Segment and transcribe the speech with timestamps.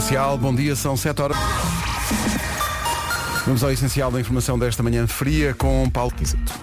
[0.00, 1.36] Comercial, bom dia, são 7 horas.
[3.44, 6.54] Vamos ao essencial da informação desta manhã fria com Paulo Quisito.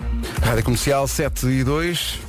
[0.42, 2.20] Rádio Comercial 7 e 2.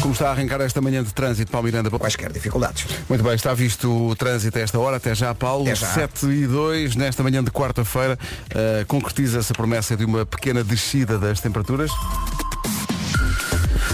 [0.00, 1.90] Como está a arrancar esta manhã de trânsito, Paulo Miranda?
[1.90, 2.86] Quaisquer dificuldades.
[3.08, 5.64] Muito bem, está visto o trânsito a esta hora, até já, Paulo.
[5.64, 5.88] Até já.
[5.88, 11.18] 7 e 2, nesta manhã de quarta-feira, uh, concretiza-se a promessa de uma pequena descida
[11.18, 11.90] das temperaturas.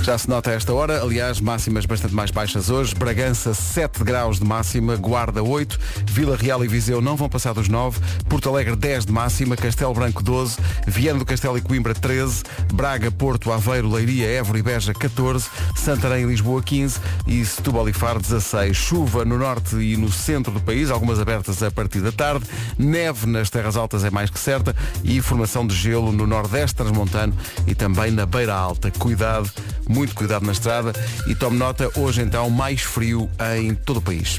[0.07, 2.95] Já se nota a esta hora, aliás, máximas bastante mais baixas hoje.
[2.95, 7.69] Bragança 7 graus de máxima, Guarda 8, Vila Real e Viseu não vão passar dos
[7.69, 12.45] 9, Porto Alegre 10 de máxima, Castelo Branco 12, Viana do Castelo e Coimbra 13,
[12.73, 17.93] Braga, Porto, Aveiro, Leiria, Évora e Beja 14, Santarém e Lisboa 15 e Setúbal e
[17.93, 18.77] Faro 16.
[18.77, 22.47] Chuva no norte e no centro do país, algumas abertas a partir da tarde,
[22.79, 24.73] neve nas terras altas é mais que certa.
[25.03, 27.35] E formação de gelo no nordeste transmontano
[27.67, 28.89] e também na beira alta.
[28.93, 29.51] Cuidado,
[29.97, 30.93] muito cuidado na estrada
[31.27, 34.39] e tome nota, hoje então mais frio em todo o país.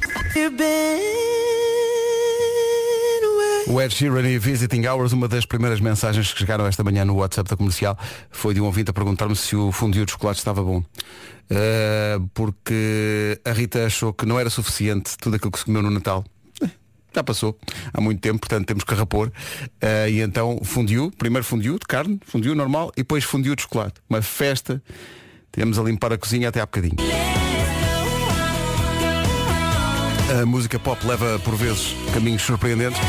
[3.65, 7.15] O Ed Sheeran e Visiting Hours, uma das primeiras mensagens que chegaram esta manhã no
[7.15, 7.97] WhatsApp da comercial
[8.29, 10.77] foi de um ouvinte a perguntar-me se o fundiu de chocolate estava bom.
[10.77, 15.89] Uh, porque a Rita achou que não era suficiente tudo aquilo que se comeu no
[15.89, 16.23] Natal.
[16.61, 16.69] Eh,
[17.15, 17.57] Já passou
[17.91, 19.29] há muito tempo, portanto temos que repor.
[19.81, 23.95] Uh, e então fundiu, primeiro fundiu de carne, fundiu normal e depois fundiu de chocolate.
[24.07, 24.83] Uma festa.
[25.57, 26.97] Tivemos a limpar a cozinha até há bocadinho.
[30.39, 33.01] A música pop leva por vezes caminhos surpreendentes.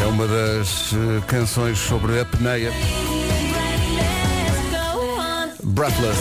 [0.00, 2.72] É uma das eh, canções sobre a peneia.
[5.62, 6.18] Breathless,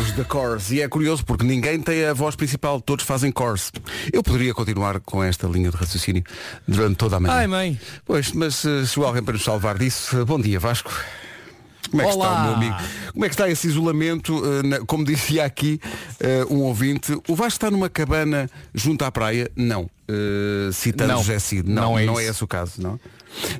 [0.00, 0.70] os The Cores.
[0.70, 3.72] E é curioso porque ninguém tem a voz principal, todos fazem cores.
[4.12, 6.22] Eu poderia continuar com esta linha de raciocínio
[6.64, 7.34] durante toda a manhã.
[7.34, 7.80] Ai, mãe.
[8.04, 10.92] Pois, mas eh, se alguém para nos salvar disso, bom dia Vasco.
[11.90, 12.40] Como é que está Olá.
[12.40, 12.76] o meu amigo?
[13.12, 14.42] Como é que está esse isolamento?
[14.44, 15.80] eh, na- como dizia aqui
[16.20, 19.50] eh, um ouvinte, o Vasco está numa cabana junto à praia?
[19.56, 19.88] Não.
[20.08, 21.18] Eh, citando Não.
[21.18, 21.68] José Cid.
[21.68, 22.32] Não Não, é não é isso.
[22.32, 22.98] esse o caso, não?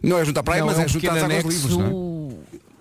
[0.03, 2.29] Não é junto à praia, Não, mas é, um junto às águas livres, não é?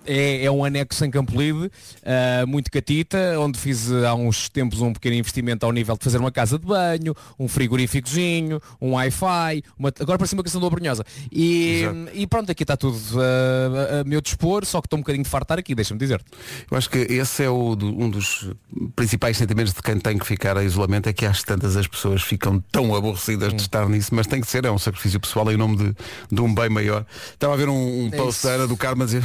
[0.08, 1.70] É, é um anexo em Campo Libre,
[2.04, 6.18] ah, muito catita, onde fiz há uns tempos um pequeno investimento ao nível de fazer
[6.18, 11.04] uma casa de banho, um frigoríficozinho, um Wi-Fi, uma- agora parece uma questão do Abrunhosa.
[11.30, 11.98] E, Exato.
[12.14, 15.30] e pronto, aqui está tudo ah, a, meu dispor, só que estou um bocadinho de
[15.30, 16.22] fartar aqui, deixa-me dizer.
[16.70, 18.50] Eu acho que esse é o um dos
[18.96, 22.22] principais sentimentos de quem tem que ficar a isolamento é que às tantas as pessoas
[22.22, 23.56] ficam tão aborrecidas Hum.
[23.56, 25.94] de estar nisso, mas tem que ser, é um sacrifício pessoal em nome de,
[26.30, 27.04] de um bem maior.
[27.32, 29.22] Estava a ver um, um É post da Ana do Carmo a dizer,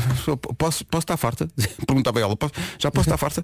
[0.58, 1.48] posso, posso estar farta?
[1.86, 3.44] Perguntava ela, "Posso- já posso estar farta?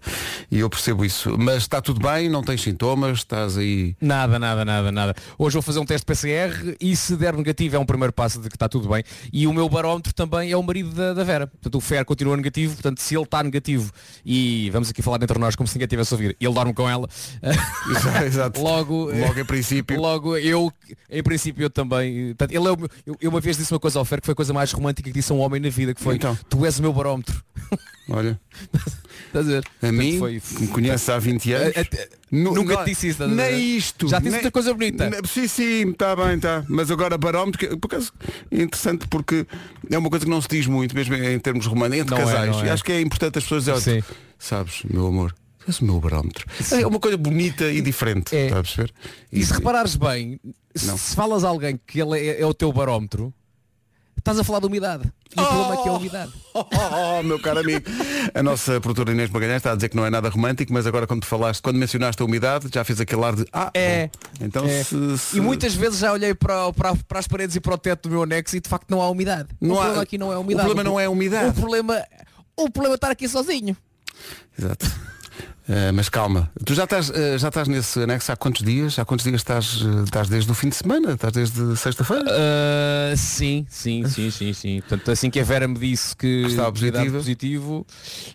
[0.51, 1.35] E eu percebo isso.
[1.37, 3.95] Mas está tudo bem, não tens sintomas, estás aí.
[4.01, 5.15] Nada, nada, nada, nada.
[5.37, 8.49] Hoje vou fazer um teste PCR e se der negativo é um primeiro passo de
[8.49, 9.03] que está tudo bem.
[9.31, 11.47] E o meu barómetro também é o marido da, da Vera.
[11.47, 12.73] Portanto, o Fer continua negativo.
[12.73, 13.91] Portanto, se ele está negativo
[14.25, 16.89] e vamos aqui falar entre nós como se ninguém tivesse a ouvir, ele dorme com
[16.89, 17.07] ela.
[17.89, 18.61] Exato, exato.
[18.61, 19.99] logo, Logo em princípio.
[19.99, 20.71] Logo, eu,
[21.09, 22.27] em princípio, eu também.
[22.29, 24.31] Portanto, ele é o eu, eu uma vez disse uma coisa ao Fer que foi
[24.33, 26.37] a coisa mais romântica que disse a um homem na vida, que foi Então.
[26.49, 27.18] tu és o meu barómetro.
[28.09, 28.39] Olha,
[29.27, 29.57] Estás a ver?
[29.59, 31.77] a Portanto, mim, foi- que me conheces há 20 anos.
[31.77, 33.27] A- a- nu- nunca te disse isso?
[33.27, 34.07] Nem isto.
[34.07, 35.09] Já disse outra coisa bonita.
[35.27, 36.63] Sim, sim, está bem, está.
[36.67, 38.11] Mas agora barómetro, por acaso,
[38.49, 39.45] é interessante porque
[39.91, 42.33] é uma coisa que não se diz muito, mesmo em termos românticos, entre Não é,
[42.33, 42.55] casais.
[42.63, 42.71] E é.
[42.71, 44.03] acho que é importante as pessoas dizerem,
[44.39, 45.35] sabes, meu amor,
[45.79, 46.47] o meu barómetro.
[46.71, 48.35] É uma coisa bonita e diferente.
[48.35, 48.45] É.
[48.47, 48.91] Está a perceber?
[49.31, 50.39] E se reparares bem,
[50.73, 50.97] se, Não.
[50.97, 53.31] se falas a alguém que ele é, é o teu barómetro,
[54.17, 55.03] estás a falar de umidade.
[55.37, 56.33] E o problema é que é a umidade.
[56.53, 57.85] Oh, oh, oh, meu caro amigo.
[58.33, 61.05] A nossa produtora Inês Magalhães está a dizer que não é nada romântico, mas agora
[61.05, 64.07] quando falaste, quando mencionaste a umidade, já fez aquele ar de ah, É.
[64.07, 64.45] bom.
[64.45, 64.83] Então É.
[64.83, 67.77] se, se- E muitas vezes já olhei para, para, para as paredes e para o
[67.77, 69.49] teto do meu anexo e de facto não há umidade.
[69.61, 70.65] Não o há- problema aqui não é a o umidade.
[70.67, 71.49] problema não é umidade.
[71.49, 72.03] O problema,
[72.57, 73.77] o problema é estar aqui sozinho.
[74.57, 74.91] Exato.
[75.71, 78.97] Eh, mas calma, tu já estás, eh, já estás nesse anexo há quantos dias?
[78.97, 81.11] Há quantos dias estás, eh, estás desde o fim de semana?
[81.13, 82.25] Estás desde sexta-feira?
[82.27, 84.79] Ah, sim, sim, sim, sim, sim.
[84.81, 87.17] Portanto, assim que a Vera me disse que estava positiva.
[87.17, 87.85] positivo,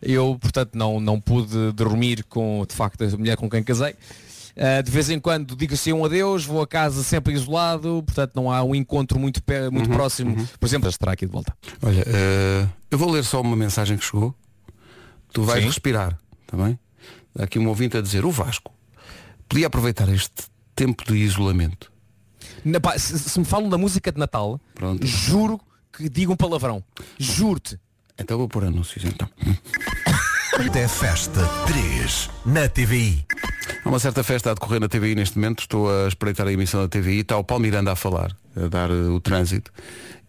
[0.00, 3.96] eu, portanto, não, não pude dormir com, de facto, a mulher com quem casei.
[4.56, 8.30] Ah, de vez em quando digo assim um adeus, vou a casa sempre isolado, portanto
[8.36, 10.48] não há um encontro muito, pe- muito Uhum, próximo.
[10.60, 11.52] Por exemplo, estará aqui de volta.
[11.82, 14.32] Olha, eh, eu vou ler só uma mensagem que chegou.
[15.32, 15.66] Tu vais Sim.
[15.68, 16.78] respirar, está bem?
[17.38, 18.72] Aqui um ouvinte a dizer, o Vasco
[19.48, 20.30] podia aproveitar este
[20.74, 21.90] tempo de isolamento.
[22.64, 25.04] Na- pá, se, se me falam da música de Natal, Pronto.
[25.06, 25.60] juro
[25.92, 26.82] que digo um palavrão.
[27.18, 27.78] Juro-te.
[28.18, 29.28] Então vou pôr anúncios então.
[30.66, 33.26] Até festa 3 na TVI.
[33.84, 36.80] Há uma certa festa a decorrer na TVI neste momento, estou a espreitar a emissão
[36.82, 39.72] da TVI, está o Paulo Miranda a falar, a dar eh, o trânsito,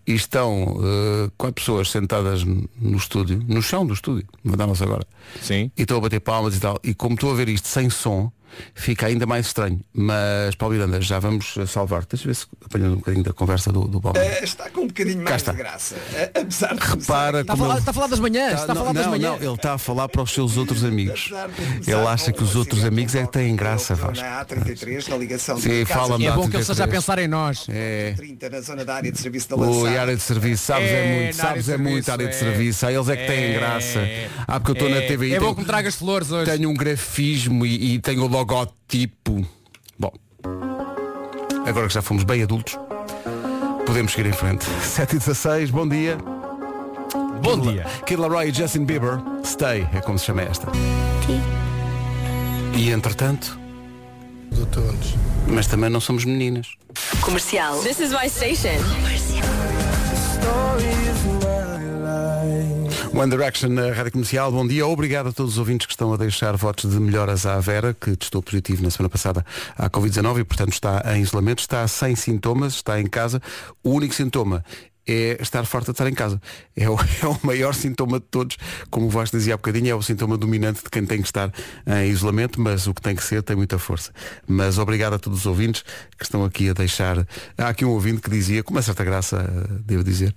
[0.07, 5.05] e estão eh, quatro pessoas sentadas no estúdio, no chão do estúdio, mandamos agora,
[5.41, 5.71] Sim.
[5.77, 8.31] e estou a bater palmas e tal, e como estou a ver isto sem som,
[8.73, 9.79] fica ainda mais estranho.
[9.93, 12.05] Mas, Paulo Miranda, já vamos salvar.
[12.05, 14.17] Deixa eu ver se apanhando um bocadinho da conversa do, do Paulo.
[14.17, 15.51] Eh, está com um bocadinho mais está.
[15.51, 15.95] de graça.
[16.13, 18.71] Eh, apesar de Repara Está a, falar, ele- está a falar das manhãs, Tá, está
[18.71, 19.39] a não, falar das não, manhãs.
[19.39, 21.31] não, ele está a falar para os seus outros amigos.
[21.85, 24.23] Ele acha que os outros amigos é que têm graça, Vasco.
[24.23, 26.91] Na A33, na ligação Sim, de fala-me É bom que ele esteja a 33.
[27.05, 27.65] pensar em nós.
[27.69, 28.13] É.
[28.15, 30.01] 30 na zona da área de serviço da Ui, Lançada.
[30.01, 32.37] área de serviço, sabes é, É, muito, sabes de é muito serviço, área de é.
[32.39, 32.85] serviço.
[32.85, 33.53] Aí eles é que têm É.
[33.53, 33.99] graça.
[34.47, 35.33] Ah, porque eu estou na É, TVI.
[35.35, 36.49] é bom que me tragas flores hoje.
[36.51, 39.43] Tenho um grafismo e, e tenho o logotipo.
[39.97, 40.11] Bom,
[41.65, 42.77] agora que já fomos bem adultos,
[43.85, 44.65] podemos seguir em frente.
[44.81, 46.17] 7 e 16, bom dia.
[47.41, 47.85] Bom dia.
[48.05, 50.67] Kid Laroi e Justin Bieber, Stay, é como se chama esta.
[52.75, 53.59] E entretanto,
[55.47, 56.67] mas também não somos meninas.
[57.21, 57.79] Comercial.
[57.79, 58.79] This is my station.
[63.15, 64.85] One Direction na Rádio Comercial, bom dia.
[64.85, 68.13] Obrigado a todos os ouvintes que estão a deixar votos de melhoras à Vera, que
[68.13, 69.45] testou positivo na semana passada
[69.77, 73.41] à Covid-19 e, portanto, está em isolamento, está sem sintomas, está em casa.
[73.81, 74.65] O único sintoma
[75.07, 76.41] é estar farta de estar em casa.
[76.75, 78.57] É o, é o maior sintoma de todos.
[78.89, 81.51] Como o Vasco dizia há bocadinho, é o sintoma dominante de quem tem que estar
[81.87, 84.11] em isolamento, mas o que tem que ser tem muita força.
[84.47, 85.83] Mas obrigado a todos os ouvintes
[86.17, 87.25] que estão aqui a deixar.
[87.57, 89.37] Há aqui um ouvinte que dizia, com uma certa graça,
[89.85, 90.35] devo dizer,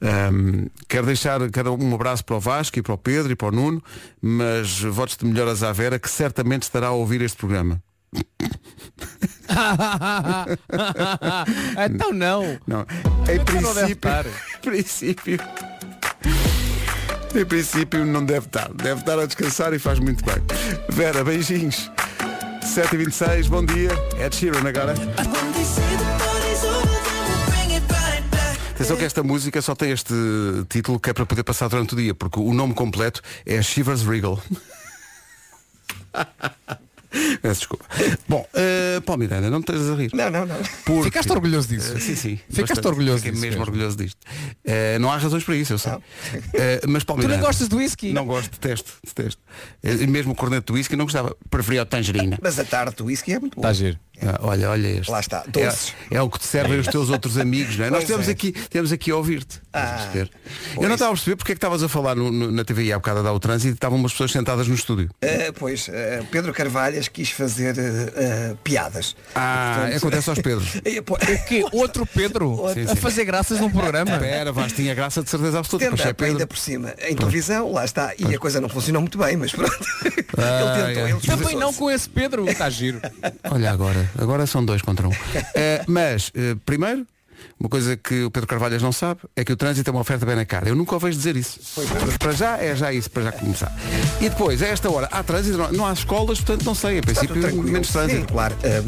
[0.00, 3.48] ahm, quero deixar quero um abraço para o Vasco e para o Pedro e para
[3.48, 3.82] o Nuno,
[4.20, 7.82] mas votos de melhoras à Vera, que certamente estará a ouvir este programa.
[11.90, 12.58] então não.
[12.66, 12.86] Não.
[13.28, 14.20] Em não deve princípio,
[14.56, 15.38] em princípio.
[17.34, 18.72] Em princípio não deve estar.
[18.72, 20.36] Deve estar a descansar e faz muito bem.
[20.88, 21.90] Vera, beijinhos.
[22.62, 23.90] 7h26, bom dia.
[24.18, 24.94] Ed Sheeran agora.
[28.70, 30.14] Atenção que esta música só tem este
[30.68, 34.02] título que é para poder passar durante o dia, porque o nome completo é Shivers
[34.02, 34.40] Regal.
[37.42, 37.84] Peço desculpa.
[38.28, 40.10] Bom, uh, Paulo Miranda, não me estejas a rir.
[40.14, 40.56] Não, não, não.
[40.84, 41.96] Porque- Ficaste orgulhoso disso?
[41.96, 42.36] Eh, sim, sim.
[42.48, 42.86] Ficaste Bastante.
[42.88, 43.64] orgulhoso Fiquei disso mesmo mesmo.
[43.72, 44.18] orgulhoso disto.
[44.64, 45.92] Eh, não há razões para isso, eu sei.
[46.54, 48.12] Eh, mas Paulo Tu nem Miranda, gostas do whisky?
[48.12, 49.40] Não gosto, detesto, detesto.
[49.82, 51.34] E mesmo o corneto do whisky não gostava.
[51.50, 52.38] Preferia o tangerina.
[52.42, 53.60] Mas a tarde do whisky é muito bom.
[53.62, 53.98] Está a giro.
[54.20, 55.10] Ah, olha, olha este.
[55.12, 55.44] Lá está.
[56.10, 57.90] É, é o que te servem os teus outros amigos, não é?
[57.90, 58.32] Nós temos é.
[58.32, 59.60] aqui, temos aqui a ouvir-te.
[59.66, 60.28] Estás Ah?
[60.74, 62.92] Eu não estava a perceber porque é que estavas a falar no- no- na TVI
[62.92, 65.08] há bocado a dar o trânsito e estavam umas pessoas sentadas no estúdio.
[65.56, 65.88] Pois,
[66.32, 66.52] Pedro
[66.98, 69.14] Carvalhas quis fazer eh, piadas.
[69.34, 70.68] Ah, Portanto- acontece aos Pedros.
[71.48, 74.12] Que outro Pedro Sim, a fazer graças num programa.
[74.12, 75.88] Espera, vais, tinha graça de certeza absoluta.
[75.88, 76.48] Pois é, Stand-up ainda Pedro.
[76.48, 76.94] por cima.
[77.00, 78.12] Em televisão, lá está.
[78.18, 79.78] E a coisa não funcionou muito bem, mas pronto.
[80.40, 81.10] Ah, ele tentou, é.
[81.10, 82.48] ele Também não com esse Pedro.
[82.48, 83.00] Está giro.
[83.50, 85.12] Olha agora, agora são dois contra um.
[85.54, 86.30] Eh, mas,
[86.64, 87.04] primeiro,
[87.60, 90.24] uma coisa que o Pedro Carvalhas não sabe é que o trânsito é uma oferta
[90.24, 90.68] bem na cara.
[90.68, 91.58] Eu nunca o vejo dizer isso.
[92.06, 93.74] Mas para já é já isso, para já começar.
[94.20, 96.96] E depois, a esta hora, há trânsito, não, há escolas, portanto não sei.
[96.96, 98.20] Em Está princípio, menos trânsito.
[98.20, 98.54] Sim, claro.
[98.62, 98.82] eh,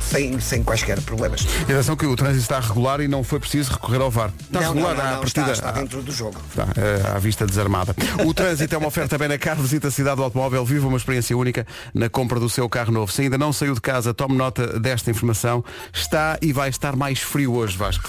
[0.00, 1.46] sem, sem quaisquer problemas.
[1.62, 4.30] Atenção que o trânsito está regular e não foi preciso recorrer ao VAR.
[4.40, 5.52] Está não, regular não, não, à não, partida.
[5.52, 6.36] está, está dentro do jogo.
[6.50, 7.94] Está, eh, à vista desarmada.
[8.26, 10.96] O trânsito é uma oferta bem na cara, visita a cidade do automóvel, viva uma
[10.96, 13.10] experiência única na compra do seu carro novo.
[13.10, 15.64] Se ainda não saiu de casa, tome nota desta informação.
[15.92, 18.01] Está e vai estar mais frio hoje, Vasco.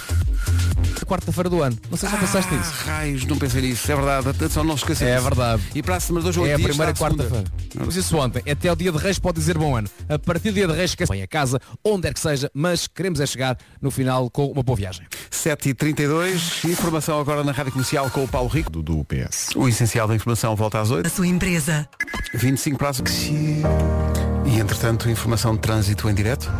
[1.06, 1.76] Quarta-feira do ano.
[1.90, 2.72] Não sei se já pensaste nisso.
[2.80, 3.92] Ah, raios, não pensei nisso.
[3.92, 5.62] É verdade, atenção, não esqueça É verdade.
[5.74, 7.44] E para a semana de hoje, É a dias, primeira quarta-feira.
[7.74, 9.88] Mas isso ontem, até ao dia de Reis pode dizer bom ano.
[10.08, 12.86] A partir do dia de Reis esquece bem a casa, onde é que seja, mas
[12.86, 15.06] queremos é chegar no final com uma boa viagem.
[15.30, 18.70] 7h32, informação agora na Rádio Comercial com o Paulo Rico.
[18.70, 19.50] Do, do PS.
[19.54, 21.86] O essencial da informação volta às 8 A sua empresa.
[22.34, 22.98] 25 para as...
[22.98, 26.50] E entretanto, informação de trânsito em direto.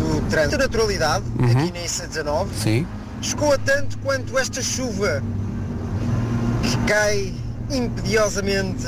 [0.00, 0.54] Do trânsito.
[0.56, 1.50] A naturalidade, Uhum.
[1.50, 2.86] aqui na IC19, Sim.
[3.20, 5.22] escoa tanto quanto esta chuva
[6.62, 7.34] que cai
[7.70, 8.86] impediosamente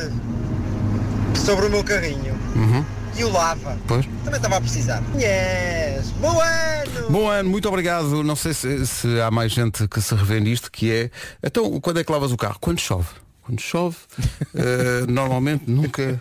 [1.34, 2.84] sobre o meu carrinho Uhum.
[3.16, 3.76] e o lava.
[3.86, 4.06] Pois.
[4.24, 5.02] Também estava a precisar.
[5.14, 6.10] Yes!
[6.20, 7.10] Bom ano!
[7.10, 8.22] Bom ano, muito obrigado.
[8.22, 11.10] Não sei se, se há mais gente que se revê nisto, que é.
[11.42, 12.56] Então, quando é que lavas o carro?
[12.60, 13.08] Quando chove.
[13.42, 13.96] Quando chove,
[14.54, 16.20] eh, normalmente nunca,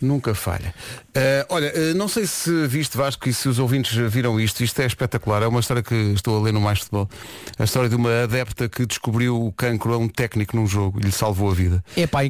[0.00, 0.74] nunca falha.
[1.16, 4.82] Eh, olha, eh, não sei se viste Vasco e se os ouvintes viram isto, isto
[4.82, 7.08] é espetacular, é uma história que estou a ler no Mais Futebol.
[7.56, 11.04] A história de uma adepta que descobriu o cancro a um técnico num jogo e
[11.04, 11.84] lhe salvou a vida.
[11.96, 12.22] É pá,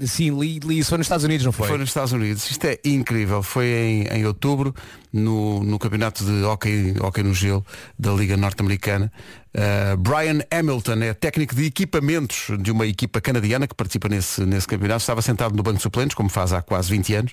[0.00, 1.68] sim, li, li isso foi nos Estados Unidos, não foi?
[1.68, 2.50] Foi nos Estados Unidos.
[2.50, 3.42] Isto é incrível.
[3.42, 4.74] Foi em, em outubro,
[5.12, 7.64] no, no campeonato de hockey, hockey no gelo
[7.98, 9.10] da Liga Norte-Americana.
[9.56, 14.66] Uh, Brian Hamilton é técnico de equipamentos de uma equipa canadiana que participa nesse, nesse
[14.66, 15.00] campeonato.
[15.00, 17.32] Estava sentado no banco de suplentes, como faz há quase 20 anos,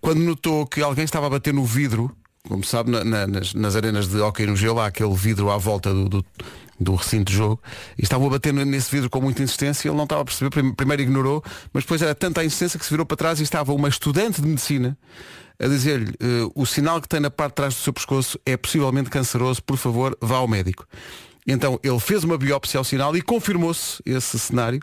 [0.00, 2.14] quando notou que alguém estava a bater no vidro.
[2.48, 5.56] Como sabe, na- na- nas, nas arenas de hockey no gelo há aquele vidro à
[5.58, 6.24] volta do, do,
[6.78, 7.60] do recinto de jogo
[7.98, 10.72] e estavam a bater nesse vidro com muita insistência, ele não estava a perceber, Prim-
[10.72, 11.42] primeiro ignorou,
[11.72, 14.40] mas depois era tanta a insistência que se virou para trás e estava uma estudante
[14.40, 14.96] de medicina
[15.58, 18.56] a dizer-lhe eh, o sinal que tem na parte de trás do seu pescoço é
[18.56, 20.86] possivelmente canceroso, por favor, vá ao médico.
[21.46, 24.80] Então ele fez uma biópsia ao sinal e confirmou-se esse cenário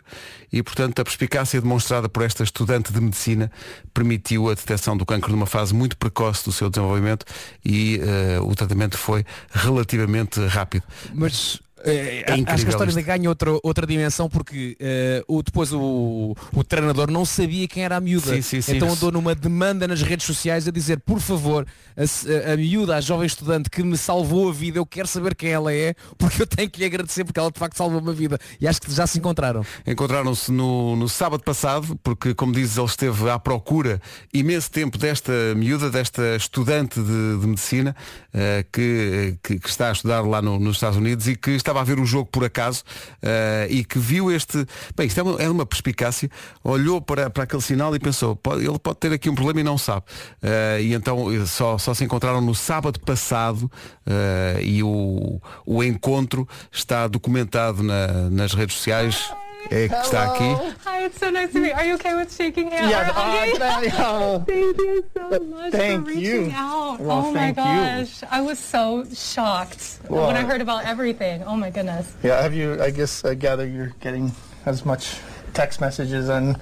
[0.52, 3.50] e, portanto, a perspicácia demonstrada por esta estudante de medicina
[3.92, 7.26] permitiu a detecção do cancro numa fase muito precoce do seu desenvolvimento
[7.64, 10.84] e eh, o tratamento foi relativamente rápido.
[11.12, 13.02] Mas eh, É acho que a história isto.
[13.02, 17.96] ganha outra, outra dimensão porque eh, o, depois o, o treinador não sabia quem era
[17.96, 18.34] a miúda.
[18.34, 18.76] Sim, sim, sim.
[18.76, 23.00] Então andou numa demanda nas redes sociais a dizer, por favor, a, a, miúda, a
[23.00, 26.46] jovem estudante que me salvou a vida, eu quero saber quem ela é, porque eu
[26.46, 28.38] tenho que lhe agradecer porque ela de facto salvou uma vida.
[28.60, 29.64] E acho que já se encontraram.
[29.86, 34.00] Encontraram-se no, no sábado passado, porque, como dizes, ele esteve à procura
[34.32, 37.94] imenso tempo desta miúda, desta estudante de, de medicina,
[38.32, 41.73] eh, que, que, que está a estudar lá no- nos Estados Unidos e que estava
[41.80, 42.82] a ver o jogo por acaso
[43.22, 44.66] eh, e que viu este.
[44.96, 46.30] Bem, isto é uma, é uma perspicácia,
[46.62, 49.64] olhou para, para aquele sinal e pensou, "Pode- ele pode ter aqui um problema e
[49.64, 50.04] não sabe.
[50.42, 53.70] Eh, e então eh, só, só se encontraram no sábado passado
[54.06, 59.30] eh, e o, o encontro está documentado na- nas redes sociais.
[59.70, 60.44] É que está aqui.
[60.84, 61.74] Hi, it's so nice to meet you.
[61.74, 62.90] Are you okay with shaking hands?
[62.90, 66.52] Yes, Or uh, Thank you so much Thank for reaching you.
[66.54, 67.00] out.
[67.00, 67.62] Well, oh my thank you.
[67.64, 68.22] gosh.
[68.30, 71.42] I was so shocked Well, when I heard about everything.
[71.44, 72.12] Oh my goodness.
[72.22, 72.80] yeah, have you?
[72.82, 74.32] I guess I gather you're getting
[74.66, 75.16] as much
[75.54, 76.56] text messages and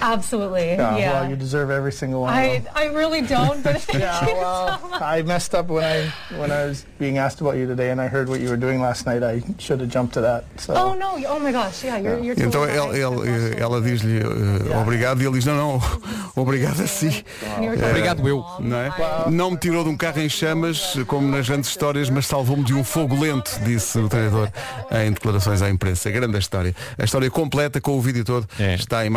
[0.00, 0.68] Absolutely.
[0.68, 1.12] yeah, Yeah.
[1.20, 2.32] well, you deserve every single one.
[2.32, 2.72] I, of them.
[2.76, 5.02] I really don't, but thank Yeah, you well, so much.
[5.02, 8.08] I messed up when I when I was being asked about you today, and I
[8.08, 9.22] heard what you were doing last night.
[9.22, 10.44] I should have jumped to that.
[10.58, 11.16] So Oh no!
[11.28, 11.84] Oh my gosh!
[11.84, 12.34] Yeah, you're you're.
[12.38, 13.28] Então totally ele, right.
[13.28, 15.82] ele, eh, ela diz-lhe eh, obrigado e ele diz não, não,
[16.42, 17.24] obrigado a si.
[17.58, 18.44] Were totally Obrigado, eu.
[18.60, 18.88] Não, é?
[18.88, 22.64] I- não me tirou de um carro em chamas, como nas grandes histórias, mas salvou-me
[22.64, 24.48] de um fogo lento, disse o treinador
[24.90, 26.10] em declarações à imprensa.
[26.10, 26.74] Grande a história.
[26.98, 28.74] A história completa com o vídeo todo É.
[28.74, 29.10] está em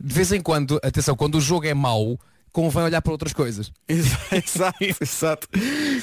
[0.00, 2.18] De vez em quando, atenção, quando o jogo é mau,
[2.52, 3.72] convém olhar para outras coisas.
[3.88, 5.48] Exato, exato.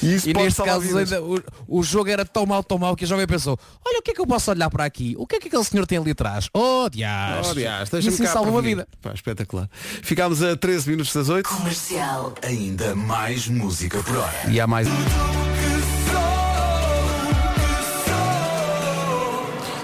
[0.01, 2.95] E isso E pode neste caso ainda, o, o jogo era tão mau, tão mau
[2.95, 5.15] que a jovem pensou, olha o que é que eu posso olhar para aqui?
[5.17, 6.49] O que é que aquele senhor tem ali atrás?
[6.53, 7.47] Oh, dias!
[7.47, 8.87] Oh, aliás, E deixa-me assim cá salva uma vida.
[9.01, 9.69] Pá, espetacular.
[10.01, 12.33] Ficámos a 13 minutos das 8 Comercial.
[12.41, 14.33] Ainda mais música por hora.
[14.49, 14.87] e há mais.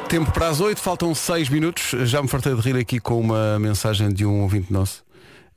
[0.10, 1.96] Tempo para as 8, faltam 6 minutos.
[2.08, 5.04] Já me fartei de rir aqui com uma mensagem de um ouvinte nosso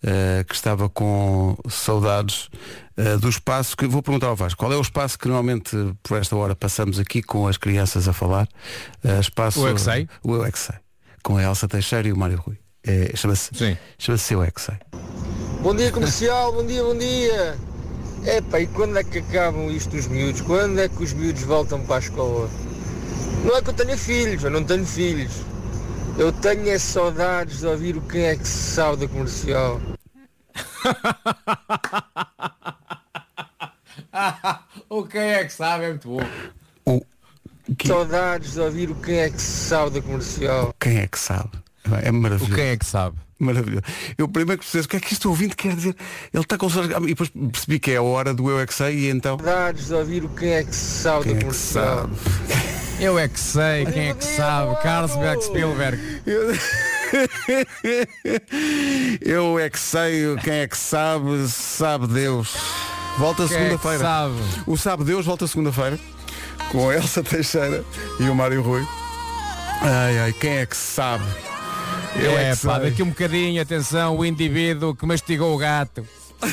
[0.03, 2.49] eh, que estava com saudades
[2.97, 6.17] eh, do espaço que vou perguntar ao Vasco, qual é o espaço que normalmente por
[6.19, 8.49] esta hora passamos aqui com as crianças a falar?
[9.05, 9.77] Eh, espaço, O Eu?
[10.23, 10.53] O Eu é.
[11.23, 12.57] Com a Elsa Teixeira e o Mário Rui.
[12.87, 13.77] É, chama-se Sim.
[13.99, 14.51] chama-se Eu é.
[15.63, 17.59] Bom dia comercial, bom dia, bom dia.
[18.25, 20.41] Epá, e quando é que acabam isto os miúdos?
[20.41, 22.49] Quando é que os miúdos voltam para a escola?
[23.45, 25.33] Não é que eu tenha filhos, eu não tenho filhos.
[26.19, 29.81] Eu tenho é saudades de ouvir o quem é que se sabe da comercial.
[34.89, 36.21] o quem é que sabe é muito bom.
[36.85, 37.03] O
[37.77, 40.75] que- Saudades de ouvir o quem é que se sabe da comercial.
[40.81, 41.51] quem é que sabe?
[42.03, 42.55] É O maravilhoso.
[42.55, 43.17] quem é que sabe?
[43.39, 43.83] Maravilhoso.
[44.17, 45.95] Eu primeiro que percebi, o que é que este ouvinte quer dizer?
[46.35, 48.75] Ele está com saudades- E depois percebi que é a hora do Eu é que
[48.75, 49.37] sei e então.
[49.39, 52.09] Saudades de ouvir o quem é que se sabe Quem da é que comercial.
[52.09, 52.78] sabe?
[53.01, 54.75] Eu é que sei, quem é que sabe?
[54.83, 55.99] Carlsberg Spielberg.
[59.21, 62.57] Eu é que sei, quem é que sabe, sabe Deus.
[63.17, 63.99] Volta é segunda-feira.
[63.99, 64.35] sabe?
[64.67, 65.99] o Sabe Deus volta segunda-feira
[66.71, 67.85] com a Elsa Teixeira
[68.19, 68.85] e o Mário Rui.
[69.81, 71.25] Ai ai, quem é que sabe?
[72.17, 76.05] Eu é, É, que pá, daqui um bocadinho, atenção, o indivíduo que mastigou o gato.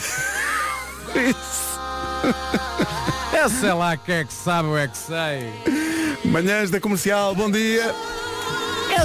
[3.33, 5.51] Eu sei lá quem é que sabe, eu é que sei.
[6.31, 7.93] Manhãs da comercial, bom dia.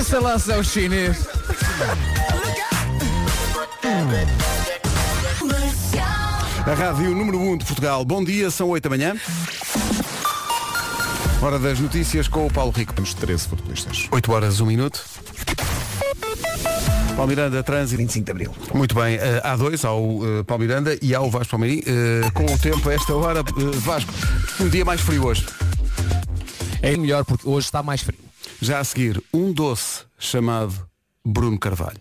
[0.04, 1.26] Sei lá se é o chinês.
[6.66, 8.04] A Rádio número 1 de Portugal.
[8.04, 9.14] Bom dia, são 8 da manhã.
[11.42, 12.92] Hora das notícias com o Paulo Rico.
[12.92, 14.08] Temos 13 futebolistas.
[14.10, 15.04] 8 horas, 1 minuto.
[17.16, 17.98] Paulo Miranda, trânsito.
[17.98, 18.54] 25 de Abril.
[18.72, 21.82] Muito bem, eh, há dois, há o eh, Paulo Miranda e há o Vasco Palmeirim.
[21.86, 23.42] Eh, com o tempo a esta hora,
[23.76, 24.10] Vasco,
[24.60, 25.44] um dia mais frio hoje.
[26.82, 28.18] É melhor porque hoje está mais frio.
[28.60, 30.74] Já a seguir, um doce chamado
[31.24, 32.00] Bruno Carvalho.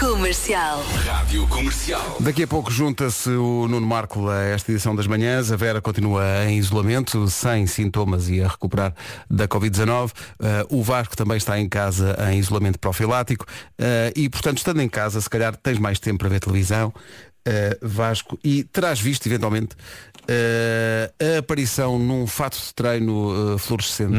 [0.00, 0.82] Comercial.
[1.04, 2.16] Rádio Comercial.
[2.20, 5.52] Daqui a pouco junta-se o Nuno Marco a esta edição das manhãs.
[5.52, 8.94] A Vera continua em isolamento, sem sintomas e a recuperar
[9.30, 10.12] da Covid-19.
[10.40, 13.44] Eh, o Vasco também está em casa em isolamento profilático.
[13.78, 16.92] Eh, e, portanto, estando em casa, se calhar tens mais tempo para ver televisão.
[17.46, 19.76] Eh, Vasco, e terás visto, eventualmente,
[20.28, 24.16] eh, a aparição num fato de treino eh, fluorescente.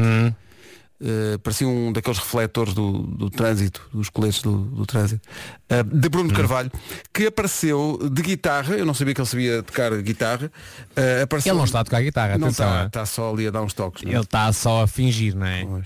[1.00, 5.24] Uh, parecia um daqueles refletores do, do trânsito, dos coletes do, do trânsito,
[5.70, 6.72] uh, de Bruno Carvalho,
[7.14, 10.50] que apareceu de guitarra, eu não sabia que ele sabia tocar guitarra,
[10.96, 12.66] uh, apareceu, Ele não está a tocar guitarra, não atenção.
[12.66, 12.86] está, é.
[12.86, 14.02] está só ali a dar uns toques.
[14.02, 14.14] não é?
[14.16, 15.62] Ele está só a fingir, não é?
[15.62, 15.82] Uh,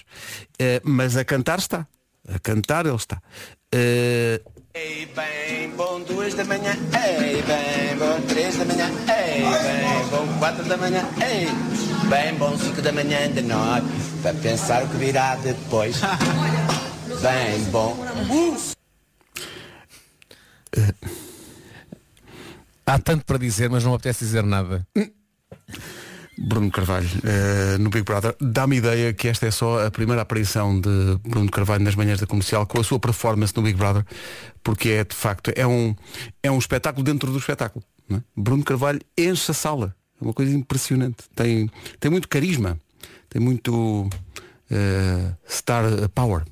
[0.82, 1.86] mas a cantar está.
[2.26, 3.20] A cantar ele está.
[3.74, 4.38] Uh,
[4.74, 10.38] Ei, bem bom duas da manhã, ei, bem bom três da manhã, ei, bem bom
[10.38, 11.46] quatro da manhã, ei,
[12.08, 13.86] bem bom cinco da manhã de noite,
[14.22, 16.00] para pensar o que virá depois.
[17.22, 17.96] Bem bom.
[22.84, 24.86] Há tanto para dizer, mas não apetece dizer nada.
[26.38, 28.34] Bruno Carvalho uh, no Big Brother.
[28.40, 32.26] Dá-me ideia que esta é só a primeira aparição de Bruno Carvalho nas manhãs da
[32.26, 34.04] comercial com a sua performance no Big Brother,
[34.62, 35.94] porque é de facto é um,
[36.42, 37.84] é um espetáculo dentro do espetáculo.
[38.10, 38.20] é?
[38.36, 39.94] Bruno Carvalho enche a sala.
[40.20, 41.24] É uma coisa impressionante.
[41.34, 42.78] Tem, tem muito carisma,
[43.28, 44.08] tem muito
[44.70, 45.84] uh, star
[46.14, 46.44] power.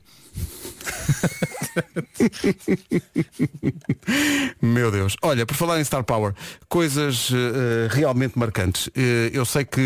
[4.60, 5.16] Meu Deus.
[5.22, 6.34] Olha, por falar em Star Power,
[6.68, 8.88] coisas eh, realmente marcantes.
[8.94, 9.80] Eh, eu sei que,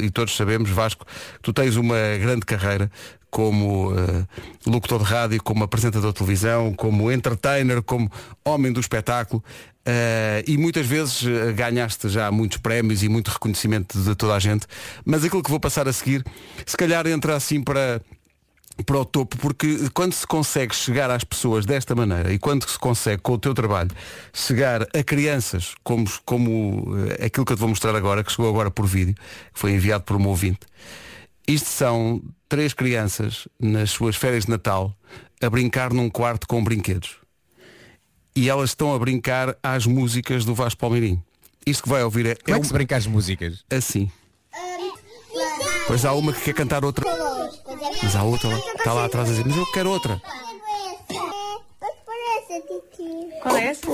[0.00, 1.04] e todos sabemos, Vasco,
[1.42, 2.90] tu tens uma grande carreira
[3.30, 4.24] como eh,
[4.66, 8.10] locutor de rádio, como apresentador de televisão, como entertainer, como
[8.44, 9.42] homem do espetáculo.
[9.86, 11.22] eh, e muitas vezes
[11.54, 14.66] ganhaste já muitos prémios e muito reconhecimento de toda a gente.
[15.04, 16.24] Mas aquilo que vou passar a seguir,
[16.64, 18.00] se calhar entra assim para
[18.82, 22.78] para o topo, porque quando se consegue chegar às pessoas desta maneira e quando se
[22.78, 23.90] consegue com o teu trabalho
[24.32, 26.84] chegar a crianças, como, como
[27.18, 29.72] eh, aquilo que eu te vou mostrar agora, que chegou agora por vídeo, que foi
[29.72, 30.60] enviado por um ouvinte,
[31.46, 34.92] isto são três crianças nas suas férias de Natal
[35.40, 37.16] a brincar num quarto com brinquedos.
[38.34, 41.22] E elas estão a brincar às músicas do Vasco Palmeirim.
[41.64, 43.64] Isto que vai ouvir é, Como é é que se brinca as músicas?
[43.70, 44.10] assim.
[45.86, 47.04] Pois há uma que quer cantar outra.
[48.02, 48.58] Mas há outra lá.
[48.58, 50.20] Está lá atrás a dizer, mas eu quero outra.
[53.42, 53.86] Qual é essa?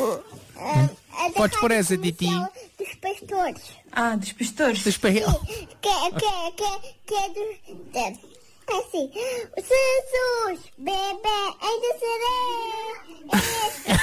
[1.35, 2.27] Podes pôr essa, Titi.
[2.79, 3.63] Dos pastores.
[3.93, 4.83] Ah, dos pastores.
[4.85, 7.57] Dos pa- Que, que, que, que é dos...
[7.93, 8.31] de-
[8.71, 11.29] Assim, Jesus, bebê,
[11.61, 11.89] ainda.
[13.87, 13.97] É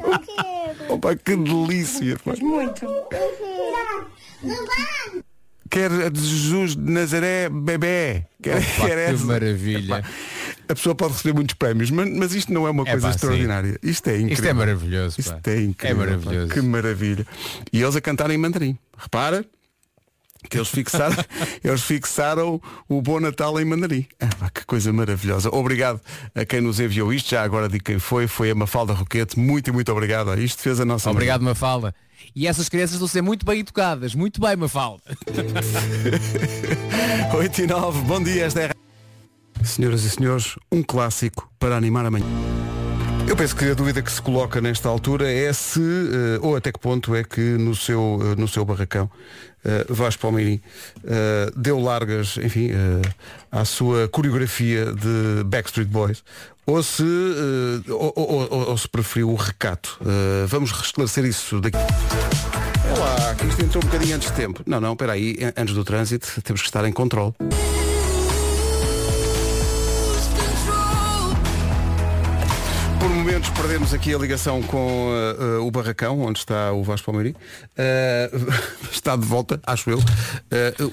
[0.00, 0.94] Não quero.
[0.94, 2.16] Opa, que delícia.
[2.24, 2.32] pá.
[2.40, 2.84] Muito.
[2.86, 5.24] Não vai.
[5.70, 8.24] Quer a de Jesus de Nazaré bebê.
[8.42, 9.24] Quer, Opa, quer que essa.
[9.24, 9.98] maravilha.
[9.98, 10.08] Epá,
[10.68, 13.12] A pessoa pode receber muitos prémios, mas, mas isto não é uma É coisa pá,
[13.12, 13.16] sim.
[13.16, 13.78] extraordinária.
[13.82, 14.34] Isto é incrível.
[14.34, 15.16] Isto é maravilhoso.
[15.16, 15.22] pá.
[15.22, 16.02] Isto é incrível.
[16.02, 16.48] É maravilhoso.
[16.48, 17.26] pá, Que maravilha.
[17.72, 18.76] E eles a cantarem em mandarim.
[18.98, 19.44] Repara
[20.48, 21.16] que eles fixaram,
[21.62, 24.06] eles fixaram o Bom Natal em mandarim.
[24.18, 25.50] Ah, que coisa maravilhosa.
[25.54, 26.00] Obrigado
[26.34, 27.30] a quem nos enviou isto.
[27.30, 28.26] Já agora digo quem foi.
[28.26, 29.38] Foi a Mafalda Roquete.
[29.38, 30.34] Muito e muito obrigado.
[30.40, 31.94] Isto fez a nossa Obrigado, Mafalda.
[32.34, 34.14] E essas crianças a ser muito bem educadas.
[34.14, 35.02] Muito bem, Mafalda.
[37.34, 39.64] 8 e 9, bom dia, esta é a...
[39.64, 42.26] Senhoras e senhores, um clássico para animar amanhã.
[43.30, 46.72] Eu penso que a dúvida que se coloca nesta altura é se, eh, ou até
[46.72, 49.08] que ponto é que no seu, eh, no seu barracão,
[49.64, 50.60] uh, Vasco Palmeirim
[51.06, 53.02] eh, deu largas, enfim, eh,
[53.50, 56.22] à sua coreografia de Backstreet Boys,
[56.66, 59.98] ou se, eh, ou, ou- ou- se preferiu o recato.
[60.46, 61.76] Vamos esclarecer isso daqui.
[62.98, 64.62] Lá, que isto entrou um bocadinho antes de tempo.
[64.66, 67.34] Não, não, espera aí, an- antes do trânsito temos que estar em controle.
[73.60, 77.32] Perdemos aqui a ligação com uh, uh, o barracão, onde está o Vasco Palmeirim.
[77.32, 78.52] Uh,
[78.90, 79.98] está de volta, acho eu.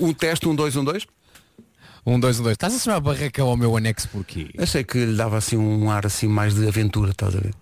[0.02, 1.08] Um teste, um 2, um 2.
[2.06, 2.54] Um, dois, um, dois.
[2.54, 4.50] Estás a chamar barracão ao meu anexo porquê?
[4.58, 7.54] Achei que lhe dava assim um ar assim mais de aventura, estás a ver?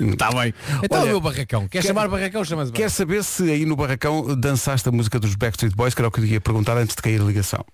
[0.00, 0.54] Está bem.
[0.84, 1.62] Então Olha, o meu barracão.
[1.66, 2.44] Quer quer- chamar barracão?
[2.44, 6.08] Chama-se Quer saber se aí no barracão dançaste a música dos Backstreet Boys, que era
[6.08, 7.64] o que eu ia perguntar antes de cair a ligação.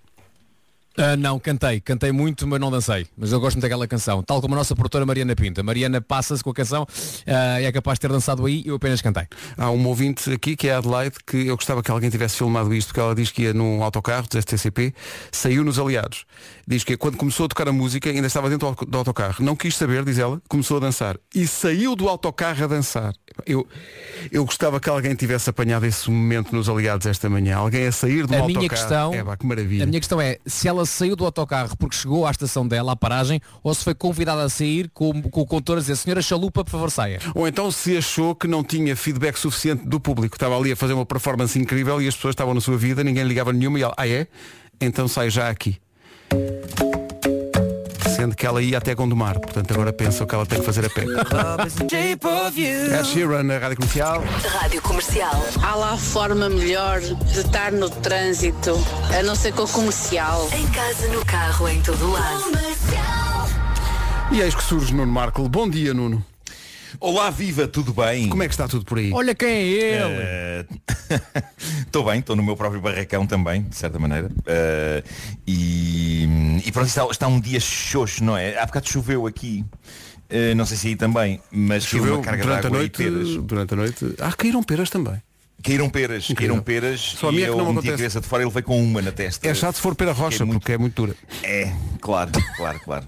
[0.99, 1.79] Ah, não, cantei.
[1.79, 3.05] Cantei muito, mas não dancei.
[3.15, 4.23] Mas eu gosto muito daquela canção.
[4.23, 5.61] Tal como a nossa produtora Mariana Pinta.
[5.61, 6.87] Mariana passa-se com a canção
[7.25, 9.27] e é capaz de ter dançado aí eu apenas cantei.
[9.55, 12.73] Há um ouvinte aqui que é a Adelaide que eu gostava que alguém tivesse filmado
[12.73, 14.93] isto porque ela diz que ia num autocarro dos STCP,
[15.31, 16.25] saiu nos aliados.
[16.69, 19.35] Diz que quando começou a tocar a música ainda estava dentro do autocarro.
[19.39, 21.17] Não quis saber, diz ela, começou a dançar.
[21.33, 23.13] E saiu do autocarro a dançar.
[23.45, 23.65] Eu,
[24.31, 27.55] eu gostava que alguém tivesse apanhado esse momento nos aliados esta manhã.
[27.55, 28.47] Alguém a sair do A autocarro.
[28.57, 29.83] minha questão, É, que maravilha.
[29.83, 32.95] a minha questão é se ela saiu do autocarro porque chegou à estação dela, à
[32.97, 36.65] paragem, ou se foi convidada a sair com, com o condutor a dizer, senhora chalupa,
[36.65, 37.19] por favor, saia.
[37.33, 40.35] Ou então se achou que não tinha feedback suficiente do público.
[40.35, 43.23] Estava ali a fazer uma performance incrível e as pessoas estavam na sua vida, ninguém
[43.23, 44.27] ligava nenhuma e ela, ah é?
[44.81, 45.77] Então sai já aqui.
[48.15, 50.85] Sendo que ela ia até Gondomar, portanto agora pensa o que ela tem que fazer
[50.85, 51.05] a pé.
[52.91, 54.23] É Sheeran na Rádio Comercial.
[54.59, 55.45] Rádio Comercial.
[55.61, 58.73] Há lá forma melhor de estar no trânsito,
[59.17, 60.49] a não ser com o comercial.
[60.51, 62.43] Em casa, no carro, em todo lado.
[64.31, 65.47] E eis que surge Nuno Marco.
[65.47, 66.25] Bom dia, Nuno.
[66.99, 68.29] Olá, viva, tudo bem?
[68.29, 69.11] Como é que está tudo por aí?
[69.13, 70.13] Olha quem é ele.
[70.19, 70.65] Eh,
[71.85, 74.29] Estou bem, estou no meu próprio barracão também, de certa maneira.
[74.45, 75.03] Eh,
[75.45, 78.57] e, e pronto, está, está um dia xoxo, não é?
[78.57, 79.65] Há bocado choveu aqui.
[80.29, 83.01] Eh, não sei se aí também, mas choveu uma carga durante de a noite.
[83.01, 83.27] e peras.
[83.43, 84.15] Durante a noite.
[84.19, 85.21] Ah, caíram peras também.
[85.63, 88.27] Caíram peras, caíram peras Só a mim e que eu não meti a cabeça de
[88.27, 89.47] fora e ele veio com uma na testa.
[89.47, 91.15] É chato se for pera rocha, porque é muito dura.
[91.43, 93.07] É, claro, claro, claro.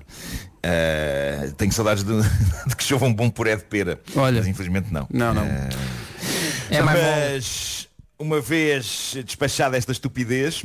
[0.63, 2.11] Eh, tenho saudades de,
[2.67, 3.99] de que chova um bom puré de pera.
[4.15, 4.39] Olha.
[4.39, 5.07] Mas infelizmente não.
[5.09, 5.43] Não, não.
[5.43, 5.69] Eh,
[6.71, 10.61] É mais Mas uma vez despachada esta estupidez,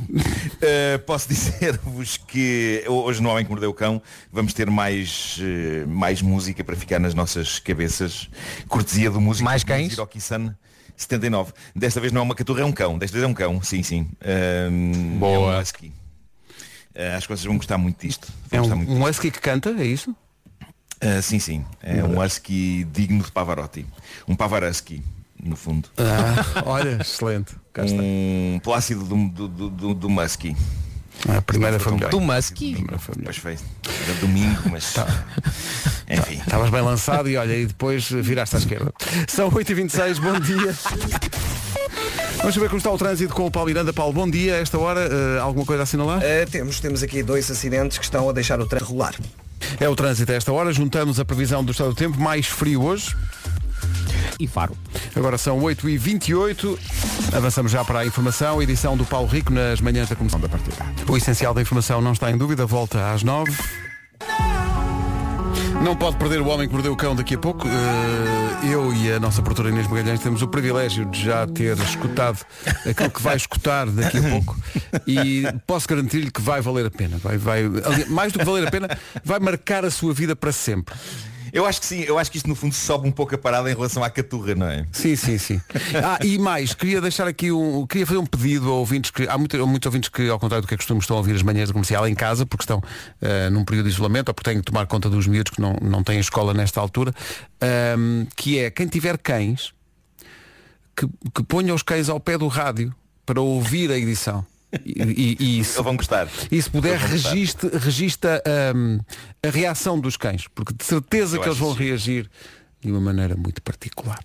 [0.61, 4.01] eh, posso dizer-vos que hoje no Homem que Mordeu o Cão
[4.33, 8.29] vamos ter mais, eh, mais música para ficar nas nossas cabeças.
[8.67, 9.93] Cortesia do músico Mais cães?
[9.93, 10.53] Hiroki-san
[10.97, 11.53] 79.
[11.75, 12.97] Desta vez não é uma caturra, é um cão.
[12.97, 14.07] Desta vez é um cão, sim, sim.
[14.23, 15.53] Ahm, Boa.
[15.55, 15.91] É um husky.
[16.93, 18.27] Eh, acho que vocês vão gostar muito disto.
[18.51, 20.15] É Vão um, gostar muito um husky que canta, é isso?
[21.01, 21.65] ah, sim, sim.
[21.83, 23.85] É um husky digno de Pavarotti.
[24.27, 25.03] Um Pavarotti,
[25.43, 25.89] no fundo.
[25.97, 27.53] Ah, olha, excelente.
[27.73, 28.01] Cá está.
[28.01, 30.55] Um plácido do, do, do, do, do Musky.
[31.27, 32.11] A primeira foi melhor.
[32.11, 32.85] Do Musky.
[33.23, 33.57] Pois foi.
[34.03, 34.93] Era domingo, mas.
[34.93, 35.07] Tá.
[36.09, 36.39] Enfim.
[36.39, 38.93] Estavas bem lançado e olha, e depois viraste à esquerda.
[39.27, 40.75] São 8h26, bom dia.
[42.37, 43.91] Vamos saber como está o trânsito com o Paulo Miranda.
[43.91, 44.55] Paulo, bom dia.
[44.55, 46.21] A esta hora, eh, alguma coisa a assinalar?
[46.21, 49.15] Eh, temos, temos aqui dois acidentes que estão a deixar o trânsito rolar.
[49.79, 50.71] É o trânsito a esta hora.
[50.71, 52.19] Juntamos a previsão do estado do tempo.
[52.19, 53.15] Mais frio hoje.
[54.39, 54.75] E Faro.
[55.15, 56.77] Agora são 8h28.
[57.33, 58.61] Avançamos já para a informação.
[58.61, 60.75] Edição do Paulo Rico nas manhãs da Comissão da Partida.
[61.07, 62.65] O essencial da informação não está em dúvida.
[62.65, 63.51] Volta às 9
[65.83, 67.67] Não pode perder o homem que mordeu o cão daqui a pouco.
[67.67, 72.39] Eh, eu e a nossa produtora Inês Magalhães temos o privilégio de já ter escutado
[72.89, 74.57] aquilo que vai escutar daqui a pouco
[75.05, 77.17] e posso garantir-lhe que vai valer a pena.
[77.17, 77.63] Vai, vai,
[78.09, 78.89] mais do que valer a pena,
[79.23, 80.95] vai marcar a sua vida para sempre.
[81.55, 83.71] Eu acho que sim, eu acho que isto no fundo sobe um pouco a parada
[83.71, 84.85] em relação à caturra, não é?
[84.91, 85.61] Sim, sim, sim.
[86.03, 87.87] Ah, e mais, queria deixar aqui um.
[87.87, 89.25] Queria fazer um pedido a ouvintes que.
[89.25, 91.41] Há muito- muitos ouvintes que, ao contrário do que é costume, estão a ouvir as
[91.41, 92.83] manhãs da comercial em casa, porque estão
[93.21, 95.77] ah, num período de isolamento ou porque têm que tomar conta dos miúdos que não,
[95.81, 97.13] não têm escola nesta altura.
[97.61, 99.73] Ahm, que é quem tiver cães
[100.93, 102.93] que, que ponha os cães ao pé do rádio
[103.25, 104.45] para ouvir a edição.
[104.85, 106.27] E, e, e se, vão gostar.
[106.51, 108.99] e se puder, registe, regista ahm,
[109.45, 112.29] a reação dos cães, porque de certeza Eu que eles vão reagir
[112.81, 114.19] de uma maneira muito particular.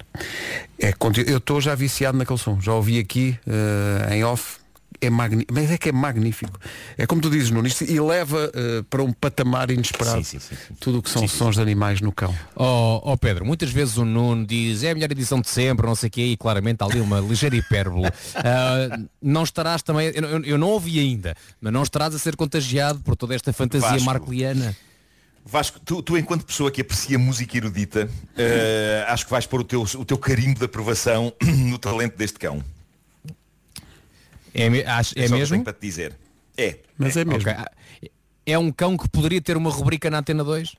[0.79, 0.93] É,
[1.27, 4.60] eu estou já viciado naquele som, já ouvi aqui eh, em off.
[5.01, 6.59] É magnífico, mas é que é magnífico.
[6.99, 10.57] É como tu dizes, Nuno, isto eleva eh, para um patamar inesperado Sim, sim, sim,
[10.69, 10.75] sim.
[10.79, 12.35] tudo o que são sons de animais no cão.
[12.55, 15.95] Ó ó, Pedro, muitas vezes o Nuno diz é a melhor edição de sempre, não
[15.95, 18.11] sei o quê, e claramente há ali uma ligeira hipérbole.
[18.43, 22.99] Ah, não estarás também, eu, eu- não ouvi ainda, mas não estarás a ser contagiado
[23.01, 24.05] por toda esta fantasia Vasco.
[24.05, 24.77] marcoliana.
[25.45, 29.65] Vasco, tu, tu enquanto pessoa que aprecia música erudita, eh, acho que vais pôr o
[29.65, 32.63] teu, o teu carimbo de aprovação no talento deste cão.
[34.55, 35.55] É, acho- é que eu mesmo?
[35.55, 36.17] tenho para te dizer.
[36.57, 36.77] É.
[36.99, 37.41] Mas é mesmo.
[37.51, 37.53] Ok.
[37.53, 37.71] Ah,
[38.47, 40.75] É um cão que poderia ter uma rubrica na Antena 2?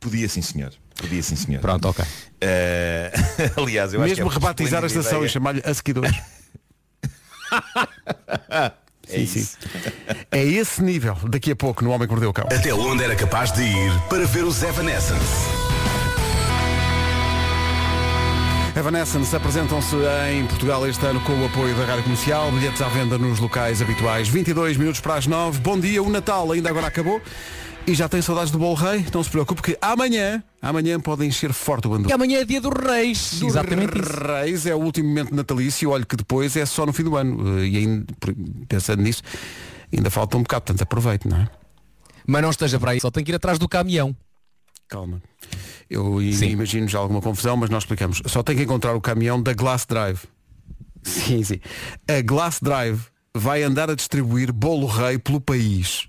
[0.00, 0.72] Podia sim senhor.
[0.96, 1.60] Podia sim senhor.
[1.60, 2.04] Pronto, ok.
[2.40, 3.12] Eh,
[3.56, 5.28] aliás, eu acho que Mesmo é rebatizar a estação e ideia.
[5.28, 6.10] chamar-lhe Husky 2.
[9.08, 9.58] É isso.
[10.30, 12.46] É esse nível, daqui a pouco, no Homem que Mordeu o Cão.
[12.50, 15.63] Até onde era capaz de ir para ver os Evanescence.
[18.76, 19.94] Evanescence apresentam-se
[20.32, 23.80] em Portugal este ano com o apoio da Rádio Comercial, bilhetes à venda nos locais
[23.80, 24.26] habituais.
[24.28, 25.60] 22 minutos para as 9.
[25.60, 27.22] Bom dia, o Natal ainda agora acabou.
[27.86, 29.06] E já tem saudades do Bolo Rei?
[29.14, 32.08] Não se preocupe que amanhã, amanhã pode encher forte o bandu.
[32.08, 33.38] E amanhã é dia dos reis.
[33.38, 34.10] Do Exatamente isso.
[34.10, 37.60] Reis é o último momento natalício, olho que depois é só no fim do ano.
[37.60, 38.06] Eh, E ainda,
[38.66, 39.22] pensando nisso,
[39.94, 41.48] ainda falta um bocado, portanto aproveite, não é?
[42.26, 44.16] Mas não esteja para aí, só tem que ir atrás do caminhão.
[44.88, 45.22] Calma.
[45.88, 46.46] Eu Sim.
[46.46, 48.22] imagino já alguma confusão, mas nós explicamos.
[48.26, 50.20] Só tem que encontrar o caminhão da Glass Drive.
[51.02, 51.60] Sim, sim.
[52.08, 52.98] A Glass Drive
[53.36, 56.08] vai andar a distribuir bolo rei pelo país.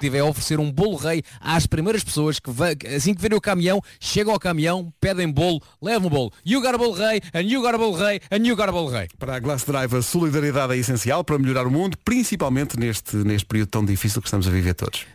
[0.00, 2.50] Tiver a oferecer um bolo rei às primeiras pessoas que
[2.94, 6.32] assim que verem o caminhão, chegam ao caminhão, pedem bolo, levam o bolo.
[6.44, 8.72] You got a bolo rei, and you got a bolo rei, and you got a
[8.72, 9.08] bolo rei.
[9.18, 13.46] Para a Glass Drive a solidariedade é essencial para melhorar o mundo, principalmente neste, neste
[13.46, 15.06] período tão difícil que estamos a viver todos.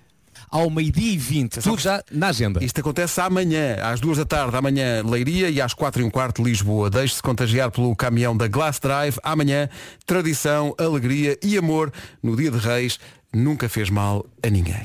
[0.51, 2.63] Ao meio-dia e 20, tudo já na agenda.
[2.63, 6.43] Isto acontece amanhã, às duas da tarde, amanhã Leiria e às quatro e um quarto
[6.43, 6.89] Lisboa.
[6.89, 9.17] Deixe-se contagiar pelo caminhão da Glass Drive.
[9.23, 9.69] Amanhã,
[10.05, 12.99] tradição, alegria e amor no Dia de Reis
[13.33, 14.81] nunca fez mal a ninguém.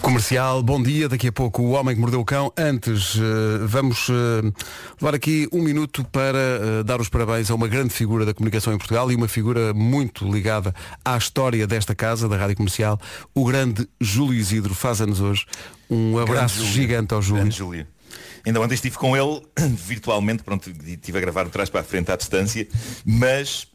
[0.00, 1.08] Comercial, bom dia.
[1.08, 2.52] Daqui a pouco o Homem que Mordeu o Cão.
[2.56, 4.52] Antes, eh, vamos eh,
[5.00, 8.72] levar aqui um minuto para eh, dar os parabéns a uma grande figura da comunicação
[8.72, 10.74] em Portugal e uma figura muito ligada
[11.04, 13.00] à história desta casa, da Rádio Comercial.
[13.34, 15.46] O grande Júlio Isidro faz anos hoje.
[15.90, 17.42] Um abraço gigante ao Júlio.
[17.42, 17.86] Grande Júlio.
[18.44, 19.42] Ainda ontem estive com ele
[19.74, 22.66] virtualmente, pronto, estive a gravar o trás para a frente à distância,
[23.04, 23.66] mas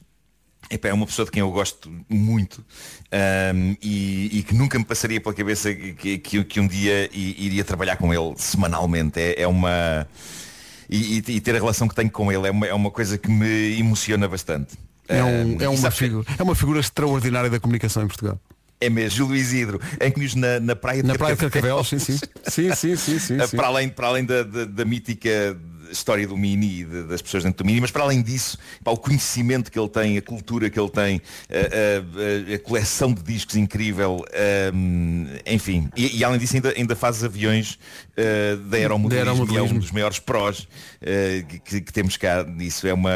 [0.71, 2.63] epá, é uma pessoa de quem eu gosto muito
[3.11, 7.63] ahm, e, e que nunca me passaria pela cabeça que, que- que um dia iria
[7.63, 9.19] trabalhar com ele semanalmente.
[9.19, 10.07] É, é uma.
[10.89, 13.29] E, e- ter a relação que tenho com ele é uma, é uma coisa que
[13.29, 14.75] me emociona bastante.
[15.07, 18.39] É, um- é uma figura, é uma figura extraordinária da comunicação em Portugal.
[18.79, 21.87] é mesmo, Júlio Isidro, em que nos na, na praia de Na Praia de Carcavelos,
[21.89, 22.17] sim, sim.
[22.47, 23.55] Sim, sim, sim, sim, Uh, sim.
[23.57, 25.29] Para além, para além da, da- da mítica
[25.91, 28.91] história do Mini e de- das pessoas dentro do Mini, mas para além disso, pá,
[28.91, 33.21] o conhecimento que ele tem, a cultura que ele tem, a, a- a- coleção de
[33.23, 34.23] discos incrível,
[34.73, 35.89] um, enfim.
[35.95, 37.77] E, e além disso ainda, ainda faz aviões
[38.17, 39.67] uh, da aeromodelismo, Da aeromodelismo.
[39.67, 40.67] e é um dos maiores prós uh,
[41.65, 42.87] que, que temos cá nisso.
[42.87, 43.11] É uma,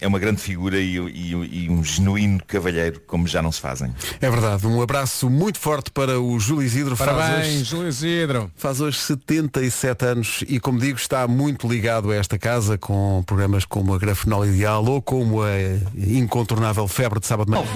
[0.00, 3.92] é uma grande figura e, e- e um genuíno cavalheiro, como já não se fazem.
[4.20, 4.66] É verdade.
[4.66, 6.96] Um abraço muito forte para o Júlio Isidro.
[6.96, 8.50] Faz Parabéns, hoje- Júlio Isidro.
[8.56, 13.64] Faz hoje 77 anos e, como digo, está muito ligado a esta casa com programas
[13.64, 15.48] como a Grafenol Ideal ou como a
[15.96, 17.66] incontornável Febre de Sábado de Manhã.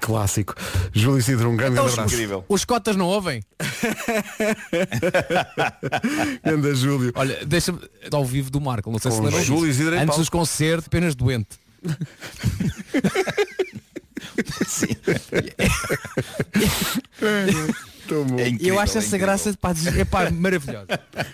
[0.00, 0.54] Clássico.
[0.92, 2.44] Júlio Isidro, um grande, Então, abraço.
[2.48, 3.42] Os cotas não ouvem?
[6.44, 7.10] Anda, Júlio.
[7.16, 7.80] Olha, deixa-me.
[8.12, 9.80] Ao vivo do Marco, não sei se Com lembram Júlio disso.
[9.80, 11.58] Isidro em Antes dos concertos, apenas doente.
[18.60, 20.86] Eu acho essa graça pá, é pá, maravilhosa.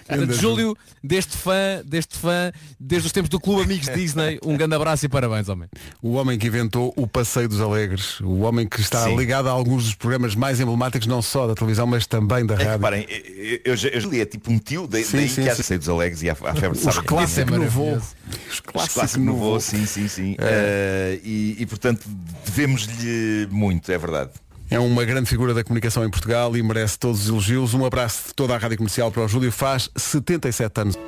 [0.06, 4.74] Portanto, Júlio, deste fã, deste fã, desde os tempos do Clube Amigos Disney, um grande
[4.74, 5.68] abraço e parabéns, homem.
[6.00, 8.20] O homem que inventou o Passeio dos Alegres.
[8.20, 9.16] O homem que está Sim.
[9.16, 12.58] ligado a alguns dos programas mais emblemáticos, não só da televisão, mas também da É,
[12.58, 12.72] rádio.
[12.72, 15.54] reparem, eu, eu, já- eu é tipo um tio, daí, Sim, daí sim, que há.
[15.56, 17.04] Sei dos Alegres e à, à febre de Os sábado.
[17.06, 17.96] clássicos no voo.
[17.96, 18.14] Os
[18.54, 19.60] Os clássicos no voo.
[19.60, 20.36] sim, sim, sim.
[20.38, 22.06] Eh, e, e, portanto
[22.44, 24.30] devemos-lhe muito, é verdade.
[24.72, 27.74] É uma grande figura da comunicação em Portugal e merece todos os elogios.
[27.74, 29.52] Um abraço de toda a Rádio Comercial para o Júlio.
[29.52, 30.98] Faz 77 anos.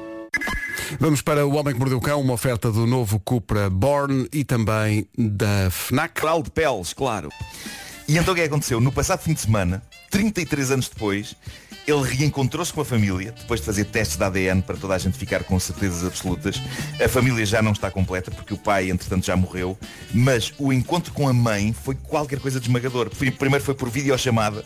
[1.00, 4.44] Vamos para O Homem que Mordeu o Cão, uma oferta do novo Cupra Born e
[4.44, 6.20] também da FNAC.
[6.42, 7.30] De peles, claro.
[8.06, 8.80] E então o que é que aconteceu?
[8.80, 11.34] No passado fim de semana, 33 anos depois,
[11.86, 15.16] ele reencontrou-se com a família, depois de fazer testes de ADN para toda a gente
[15.16, 16.60] ficar com certezas absolutas.
[17.02, 19.78] A família já não está completa, porque o pai, entretanto, já morreu,
[20.12, 23.08] mas o encontro com a mãe foi qualquer coisa de esmagador.
[23.10, 24.62] Pri- Primeiro foi por videochamada,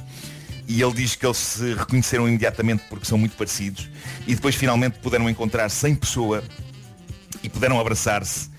[0.67, 3.89] e ele diz que eles se reconheceram imediatamente porque são muito parecidos,
[4.27, 6.43] e depois finalmente puderam encontrar-se em pessoa
[7.43, 8.51] e puderam abraçar-se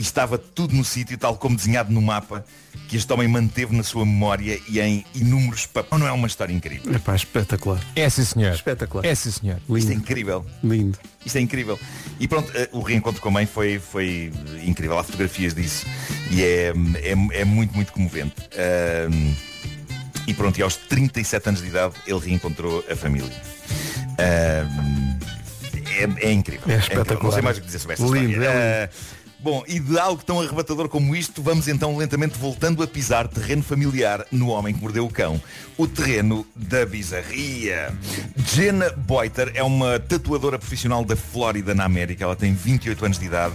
[0.00, 2.42] e estava tudo no sítio, tal como desenhado no mapa,
[2.88, 6.00] que este homem manteve na sua memória e em inúmeros papéis.
[6.00, 6.94] Não é uma história incrível?
[6.94, 7.78] Epá, espetacular.
[7.94, 8.54] É sim, senhor.
[8.54, 9.04] Espetacular.
[9.04, 9.60] É sim, senhor.
[9.76, 10.46] Isto é incrível.
[10.64, 10.98] Lindo.
[11.22, 11.78] Isto é incrível.
[12.18, 14.32] E pronto, eh, o reencontro com a mãe foi, foi
[14.64, 14.98] incrível.
[14.98, 15.84] Há fotografias disso.
[16.30, 18.36] E é, é, é muito, muito comovente.
[20.26, 23.30] E pronto, e aos 37 anos de idade ele reencontrou a família.
[24.16, 24.64] É,
[26.00, 26.22] é incrível.
[26.22, 26.78] É incrível.
[26.78, 27.22] espetacular.
[27.22, 28.48] Não sei mais o que dizer sobre esta Lindo, história.
[28.48, 32.86] é Ah, Bom, e de algo tão arrebatador como isto, vamos então lentamente voltando a
[32.86, 35.40] pisar terreno familiar no Homem que Mordeu o Cão.
[35.78, 37.90] O terreno da bizarria.
[38.36, 42.24] Jenna Boiter é uma tatuadora profissional da Flórida, na América.
[42.24, 43.54] Ela tem 28 anos de idade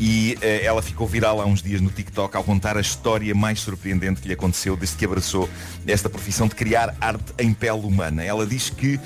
[0.00, 3.60] e eh, ela ficou viral há uns dias no TikTok ao contar a história mais
[3.60, 5.48] surpreendente que lhe aconteceu desde que abraçou
[5.86, 8.24] esta profissão de criar arte em pele humana.
[8.24, 8.98] Ela diz que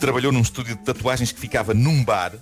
[0.00, 2.32] trabalhou num estúdio de tatuagens que ficava num bar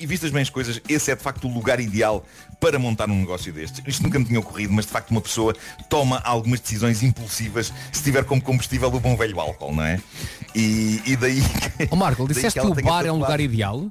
[0.00, 2.24] e vistas bem as coisas, esse é de facto o lugar ideal
[2.60, 3.82] para montar um negócio destes.
[3.86, 5.54] Isto nunca me tinha ocorrido, mas de facto uma pessoa
[5.88, 10.00] toma algumas decisões impulsivas se tiver como combustível o bom velho álcool, não é?
[10.54, 11.42] E, e daí.
[11.90, 13.90] Ó Marco, disseste que, ela o bar é um lugar ideal?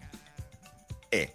[1.12, 1.30] É.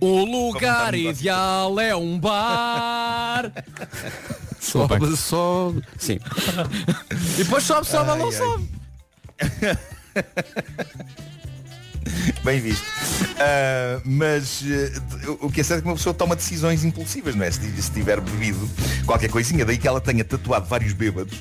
[0.00, 3.52] O lugar ideal é um bar.
[4.58, 5.16] Só, Desculpem.
[5.16, 5.72] só.
[5.96, 6.18] Sim.
[7.38, 8.32] E depois sobe, sobe, Ai, não ai.
[8.32, 8.68] sobe.
[12.44, 12.84] Bem visto.
[13.38, 14.92] Ah, mas eh,
[15.40, 17.50] o que é certo é que uma pessoa toma decisões impulsivas, não é?
[17.50, 18.68] Se, se tiver bebido
[19.04, 21.38] qualquer coisinha, daí que ela tenha tatuado vários bêbados,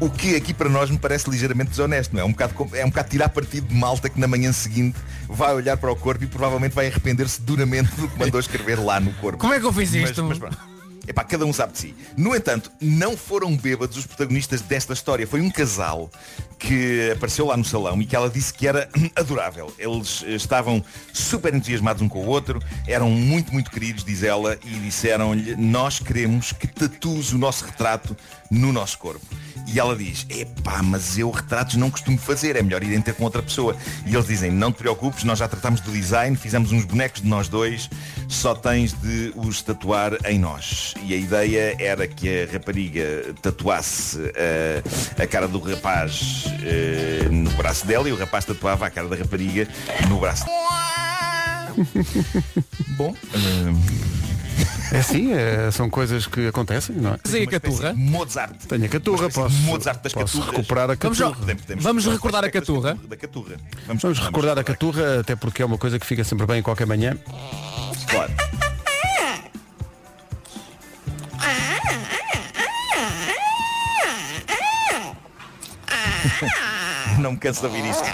[0.00, 2.24] o que aqui para nós me parece ligeiramente desonesto, não é?
[2.24, 5.76] Um bocado, é um bocado tirar partido de malta que na manhã seguinte vai olhar
[5.76, 9.38] para o corpo e provavelmente vai arrepender-se duramente do que mandou escrever lá no corpo.
[9.38, 10.24] Como é que eu fiz Mas- isto?
[10.24, 10.73] mas pronto.
[11.06, 11.94] Epá, cada um sabe de si.
[12.16, 15.26] No entanto, não foram bêbados os protagonistas desta história.
[15.26, 16.10] Foi um casal
[16.58, 19.72] que apareceu lá no salão e que ela disse que era adorável.
[19.78, 24.70] Eles estavam super entusiasmados um com o outro, eram muito, muito queridos, diz ela, e
[24.80, 28.16] disseram-lhe, nós queremos que tatues o nosso retrato
[28.50, 29.24] no nosso corpo.
[29.66, 33.24] E ela diz, epá, mas eu retratos não costumo fazer, é melhor irem ter com
[33.24, 33.76] outra pessoa.
[34.06, 37.28] E eles dizem, não te preocupes, nós já tratámos do design, fizemos uns bonecos de
[37.28, 37.88] nós dois,
[38.28, 40.94] só tens de os tatuar em nós.
[41.04, 44.82] E a ideia era que a rapariga tatuasse eh,
[45.18, 49.16] a cara do rapaz eh, no braço dela e o rapaz tatuava a cara da
[49.16, 49.66] rapariga
[50.08, 50.44] no braço.
[52.96, 53.14] Bom,
[54.92, 57.16] É assim, é, são coisas que acontecem, não é?
[57.18, 57.92] Tem a caturra.
[57.94, 58.54] Mozart.
[58.68, 60.56] Tenho a caturra, posso, Mozart das posso caturras.
[60.56, 61.36] recuperar a Vamos, caturra.
[61.40, 62.98] ao- Podemos- vamos recordar a caturra.
[63.08, 63.56] Da caturra.
[63.86, 66.86] Vamos recordar a caturra, até porque é uma coisa que fica sempre bem em qualquer
[66.86, 67.16] manhã.
[68.08, 68.32] Claro.
[77.18, 78.04] Não me canso de ouvir isto.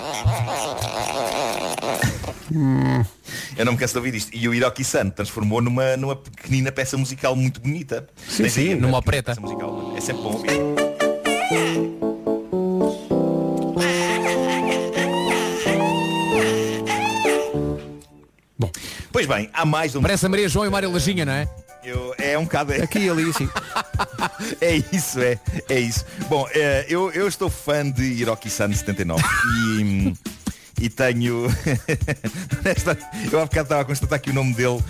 [3.60, 4.30] Eu não me canso de ouvir isto.
[4.34, 8.08] E o Hiroki-san transformou numa, numa pequenina peça musical muito bonita.
[8.26, 9.92] Sim, sim, numa peça musical.
[9.94, 10.48] É sempre bom ouvir.
[18.58, 18.70] Bom.
[19.12, 20.00] Pois bem, há mais um.
[20.00, 21.46] Parece a Maria João e Mário Lajinha, não é?
[21.84, 22.72] Eu, é um bocado.
[22.72, 23.46] Aqui e ali, sim.
[24.60, 25.38] É isso, é.
[25.68, 26.04] É isso.
[26.28, 29.22] Bom, eh, eu, eu estou fã de Hiroki-san 79
[29.78, 30.14] e,
[30.80, 31.46] e tenho.
[33.30, 34.82] Eu há bocado estava a constatar que o nome dele,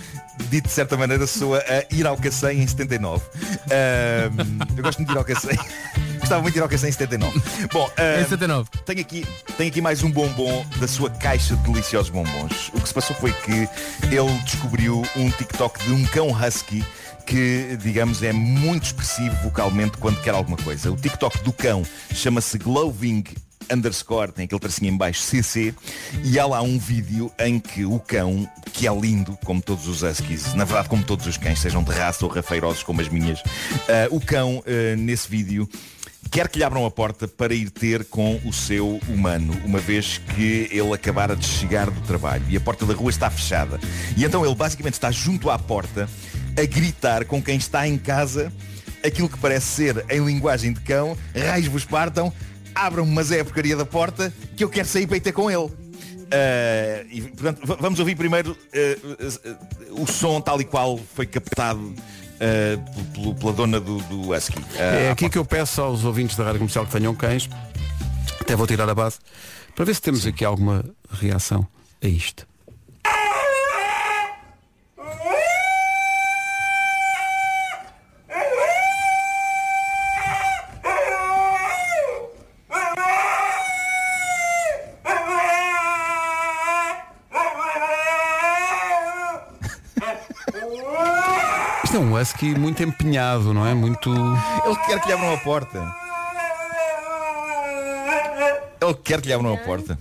[0.49, 3.23] dito de certa maneira, soa a Irauka-san em 79.
[3.65, 5.49] Ahm, eu gosto muito de Irauka-san.
[6.19, 7.41] Gostava muito de Irauka-san em 79.
[7.71, 8.69] Bom, ahm, Em 79.
[8.85, 9.25] tenho aqui,
[9.57, 12.69] tenho aqui mais um bombom da sua caixa de deliciosos bombons.
[12.73, 13.67] O que se passou foi que
[14.13, 16.83] ele descobriu um TikTok de um cão husky
[17.25, 20.91] que, digamos, é muito expressivo vocalmente quando quer alguma coisa.
[20.91, 23.23] O TikTok do cão chama-se Gloving
[23.71, 25.73] underscore, tem aquele tracinho em baixo, CC,
[26.23, 30.03] e há lá um vídeo em que o cão, que é lindo, como todos os
[30.03, 33.41] huskies, na verdade como todos os cães, sejam de raça ou rafeirosos como as minhas,
[33.87, 35.69] ah, o cão, ah, nesse vídeo,
[36.29, 40.17] quer que lhe abram a porta para ir ter com o seu humano, uma vez
[40.17, 43.79] que ele acabara de chegar do trabalho e a porta da rua está fechada.
[44.15, 46.09] E então ele basicamente está junto à porta
[46.57, 48.51] a gritar com quem está em casa
[49.03, 52.31] aquilo que parece ser, em linguagem de cão, raios vos partam,
[52.75, 55.49] abram-me, mas é a porcaria da porta, que eu quero sair para ir ter com
[55.49, 55.69] ele.
[56.33, 61.93] Ah, e, portanto, vamos ouvir primeiro ah, ah, o som tal e qual foi captado
[63.13, 64.57] pelo- pela dona do, do Husky.
[64.77, 67.49] É aqui que eu peço aos ouvintes da Rádio Comercial que tenham cães,
[68.39, 69.19] até vou tirar a base,
[69.75, 71.67] para ver se temos aqui alguma reação
[72.01, 72.47] a isto.
[91.91, 93.73] Isto é um husky muito empenhado, não é?
[93.73, 94.09] Muito.
[94.65, 95.95] Ele quer que lhe abram a porta.
[98.79, 99.99] Ele quer que lhe abram a porta.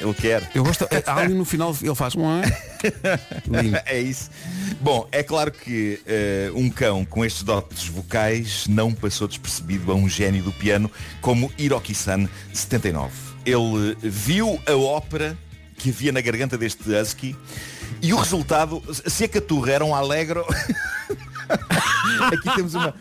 [0.00, 0.50] Ele quer.
[0.52, 0.88] Eu gosto.
[0.90, 2.14] é, Ali no final ele faz.
[3.86, 4.32] é isso.
[4.80, 9.94] Bom, é claro que eh, um cão com estes dotes vocais não passou despercebido a
[9.94, 13.12] um gênio do piano como Hiroki-san 79.
[13.46, 15.38] Ele viu a ópera
[15.76, 17.36] que havia na garganta deste husky
[18.00, 20.44] e o resultado, se a caturra era um alegro,
[22.22, 22.94] aqui temos uma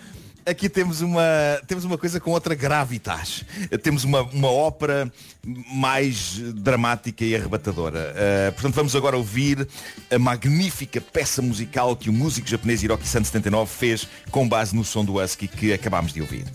[0.45, 1.23] aqui temos uma
[1.67, 3.43] temos uma coisa com outra gravitas.
[3.83, 5.11] Temos uma, uma ópera
[5.45, 8.13] mais dramática e arrebatadora.
[8.13, 9.67] Uh, portanto vamos agora ouvir
[10.09, 15.03] a magnífica peça musical que o músico japonês Hiroki-san 79 fez com base no som
[15.03, 16.45] do husky que acabámos de ouvir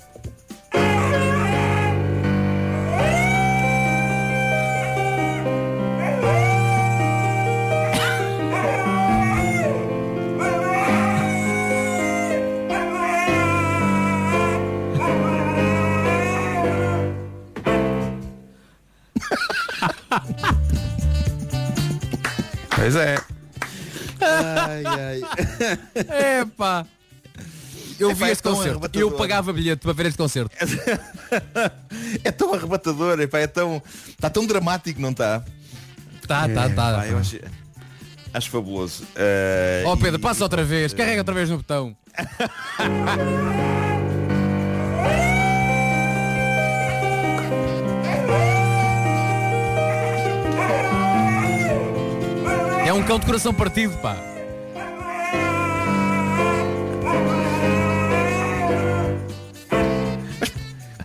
[26.62, 26.86] Epá.
[27.98, 28.90] Eu Epá, vi é este tão concerto.
[28.98, 30.50] Eu pagava bilhete para ver este concerto.
[32.24, 35.44] é tão arrebatador epá, é tão está tão dramático não está
[36.26, 36.94] Tá, tá, tá.
[36.98, 37.38] Pá, eu acho,
[38.32, 40.92] acho fabuloso Uh, Ó Pedro, e- passa outra vez.
[40.94, 41.96] Carrega outra vez no botão.
[52.84, 54.31] É um cão de coração partido, pá.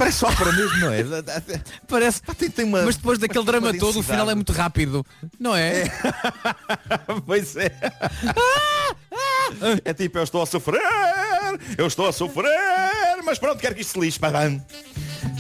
[0.08, 1.04] Parece ópera mesmo, não é?
[1.88, 2.22] Parece.
[2.38, 5.06] tem, tem uma, Mas depois daquele drama todo, o final é muito rápido.
[5.38, 5.84] Não é?
[7.26, 7.72] Pois é.
[9.84, 10.82] É tipo, eu estou a sofrer,
[11.78, 12.52] eu estou a sofrer,
[13.24, 14.20] mas pronto, quero que isto se lixe.
[14.20, 14.62] Padam.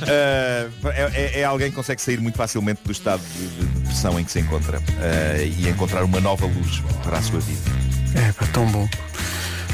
[0.01, 4.17] Ah, é, é- é alguém que consegue sair muito facilmente do estado de, de depressão
[4.19, 7.69] em que se encontra ah, e encontrar uma nova luz para a sua vida.
[8.15, 8.87] É, pá, tão bom.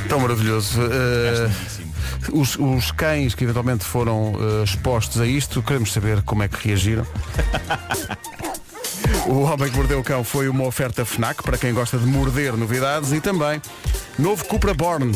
[0.09, 0.81] Tão maravilhoso.
[0.81, 1.49] Eh,
[2.31, 6.67] os, os cães que eventualmente foram eh, expostos a isto, queremos saber como é que
[6.67, 7.05] reagiram.
[9.25, 12.57] O Homem que Mordeu o Cão foi uma oferta FNAC para quem gosta de morder
[12.57, 13.61] novidades e também
[14.19, 15.13] novo Cupra Born,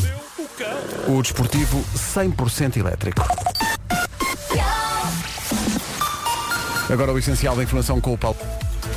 [1.06, 3.22] o desportivo 100% elétrico.
[6.90, 8.38] Agora o essencial da informação com o Paulo.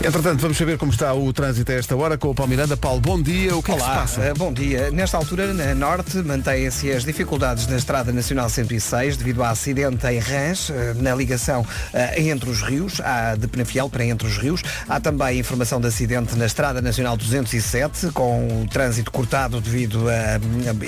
[0.04, 2.76] Entretanto, vamos saber como está o trânsito a esta hora com o Paulo Miranda.
[2.76, 3.56] Paulo, bom dia.
[3.56, 4.22] O que é que se Olá, passa?
[4.22, 4.90] eh, bom dia.
[4.90, 10.18] Nesta altura, na Norte, mantêm-se as dificuldades na Estrada Nacional 106 devido a acidente em
[10.18, 14.64] Rãs, eh, na ligação eh, entre os rios, há de Penafiel para entre os rios.
[14.90, 20.40] Há também informação de acidente na Estrada Nacional 207, com o trânsito cortado devido a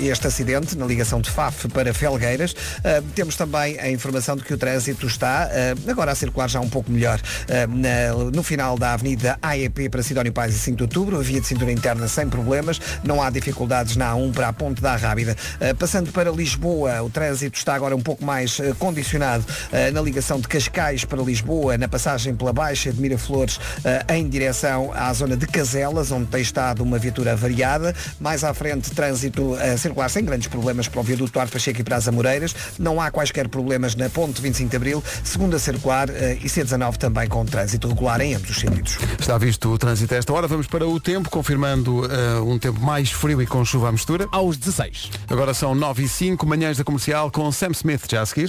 [0.04, 2.54] este acidente na ligação de Faf para Felgueiras.
[3.14, 5.48] Temos também a informação de que o trânsito está
[5.88, 7.20] agora a circular já um pouco melhor
[8.32, 9.03] no final da Avenida
[9.42, 12.80] AEP para Sidónio Pais e 5 de Outubro, a via de cintura interna sem problemas,
[13.02, 15.36] não há dificuldades na A1 para a Ponte da Rábida.
[15.60, 20.00] Eh, Passando para Lisboa, o trânsito está agora um pouco mais eh, condicionado eh, na
[20.00, 23.58] ligação de Cascais para Lisboa, na passagem pela Baixa de Miraflores
[24.08, 27.94] em direção à zona de Caselas, onde tem estado uma viatura variada.
[28.20, 31.84] Mais à frente, trânsito a circular sem grandes problemas para o viaduto Duarte Pacheco e
[31.84, 32.54] para as Amoreiras.
[32.78, 37.44] Não há quaisquer problemas na Ponte 25 de Abril, segunda circular e C19 também com
[37.44, 38.93] trânsito regular em ambos os sentidos.
[39.18, 40.46] Está visto o trânsito a esta hora.
[40.46, 44.28] Vamos para o tempo, confirmando eh, um tempo mais frio e com chuva à mistura.
[44.30, 45.10] Aos 16.
[45.28, 48.48] Agora são 9 e 5, manhãs da comercial com Sam Smith já a seguir.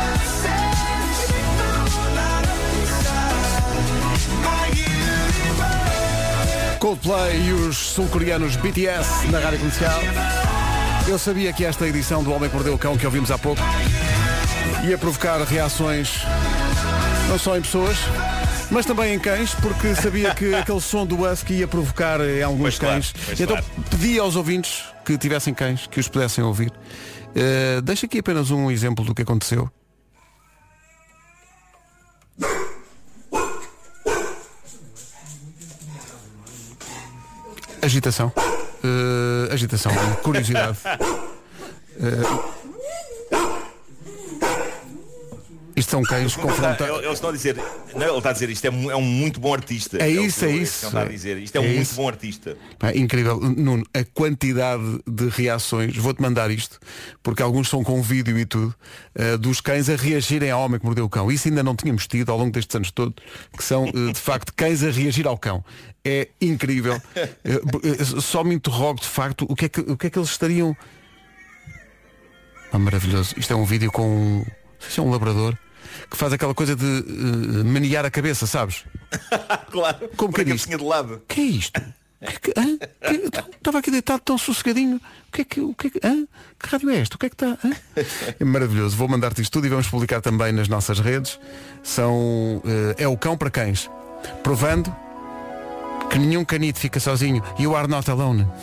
[6.80, 10.00] Coldplay e os sul-coreanos BTS na rádio comercial.
[11.08, 13.62] Eu sabia que esta edição do Homem que Mordeu o Cão, que ouvimos há pouco,
[14.88, 16.22] ia provocar reações
[17.28, 17.98] não só em pessoas,
[18.72, 22.62] mas também em cães, porque sabia que aquele som do husky ia provocar em alguns
[22.62, 23.14] Pois claro, cães.
[23.26, 23.72] pois então claro.
[23.90, 26.72] pedi aos ouvintes que tivessem cães, que os pudessem ouvir.
[26.72, 29.70] Uh, deixa aqui apenas um exemplo do que aconteceu.
[37.82, 38.32] Agitação.
[38.84, 39.92] Uh, agitação,
[40.24, 40.78] curiosidade.
[45.76, 47.04] isto são cães confrontados.
[47.04, 47.56] ele está a dizer,
[47.94, 49.98] não, ele está a dizer isto é, mu- é um muito bom artista.
[49.98, 50.86] É o isso, é isso.
[50.88, 51.96] Está a dizer, isto é, um É muito isso.
[51.96, 52.58] bom artista.
[52.80, 53.40] Pá, incrível.
[53.40, 56.80] Nuno, a quantidade de reações, vou-te mandar isto,
[57.22, 58.74] porque alguns são com vídeo e tudo,
[59.16, 61.32] eh, dos cães a reagirem ao homem que mordeu o cão.
[61.32, 63.16] Isso ainda não tínhamos tido ao longo destes anos todos,
[63.58, 65.64] que são, eh, de facto, cães a reagir ao cão.
[66.04, 67.02] É incrível.
[67.44, 70.30] Eh, Só me interrogo, de facto, o que é que, o que, é que eles
[70.30, 70.76] estariam...
[72.72, 73.34] Ah, maravilhoso.
[73.38, 74.46] Isto é um vídeo com um,
[74.80, 75.58] se é um labrador
[76.10, 78.84] que faz aquela coisa de eh, menear a cabeça, sabes?
[79.72, 80.10] claro.
[80.16, 81.22] Como que é cabecinha de lado.
[81.28, 81.82] Que é isto?
[81.82, 81.94] Hã?
[82.42, 82.54] Que-
[83.58, 84.98] Estava aqui deitado tão sossegadinho.
[84.98, 86.26] O que é que, o que, é que, hã?
[86.60, 87.16] que rádio é esta?
[87.16, 87.58] O que é que está?
[88.40, 88.96] É maravilhoso.
[88.96, 91.40] Vou mandar-te isto tudo e vamos publicar também nas nossas redes.
[91.84, 93.90] São eh, é o cão para cães,
[94.44, 94.96] provando
[96.10, 97.44] que nenhum canito fica sozinho.
[97.60, 98.48] You are not alone.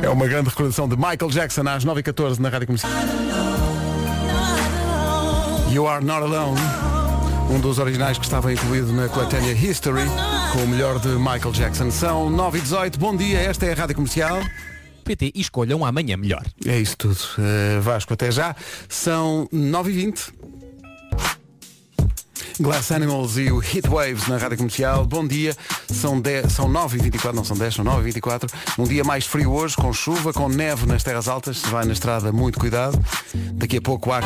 [0.00, 2.92] É uma grande recordação de Michael Jackson às 9h14 na Rádio Comercial.
[5.70, 6.58] You Are Not Alone.
[7.50, 10.04] Um dos originais que estava incluído na coletânea History,
[10.52, 11.90] com o melhor de Michael Jackson.
[11.90, 14.38] São 9 e 18 bom dia, esta é a Rádio Comercial.
[15.04, 16.42] PT e escolham amanhã melhor.
[16.66, 17.18] É isso tudo.
[17.38, 18.56] Uh, Vasco, até já.
[18.88, 20.32] São 9 e 20
[22.60, 25.04] Glass Animals e o Heat Waves na Rádio Comercial.
[25.04, 25.54] Bom dia.
[25.92, 28.48] São, 10, são 9 e 24 não são 10, são 9 e 24
[28.78, 31.58] Um dia mais frio hoje, com chuva, com neve nas terras altas.
[31.58, 32.98] Se vai na estrada, muito cuidado.
[33.54, 34.20] Daqui a pouco há...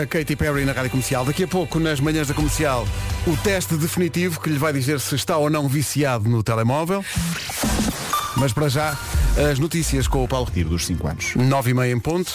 [0.00, 1.22] A Katy Perry na Rádio Comercial.
[1.22, 2.88] Daqui a pouco, nas manhãs da comercial,
[3.26, 7.04] o teste definitivo que lhe vai dizer se está ou não viciado no telemóvel.
[8.36, 8.96] Mas para já,
[9.50, 11.34] as notícias com o Paulo Retiro dos 5 anos.
[11.36, 12.32] 9 e meia em ponto.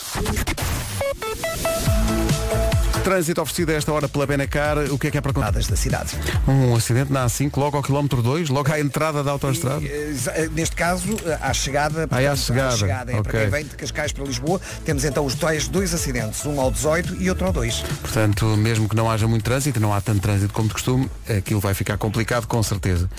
[3.07, 4.77] Trânsito oferecido a esta hora pela Benacar.
[4.91, 5.47] O que é que é para contar?
[5.53, 6.11] da cidade.
[6.45, 9.81] Um acidente na A5, logo ao quilómetro 2, logo à entrada da autoestrada.
[9.85, 13.11] Eh, Neste caso, eh, à chegada, Ah, é à portanto, chegada.
[13.13, 13.39] é para Ok.
[13.39, 17.15] quem vem de Cascais para Lisboa, temos então os dois, dois acidentes, um ao 18
[17.17, 17.79] e outro ao 2.
[18.01, 21.61] Portanto, mesmo que não haja muito trânsito, não há tanto trânsito como de costume, aquilo
[21.61, 23.09] vai ficar complicado com certeza.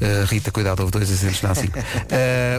[0.00, 1.68] Uh, Rita, cuidado, houve dois acentos na A5.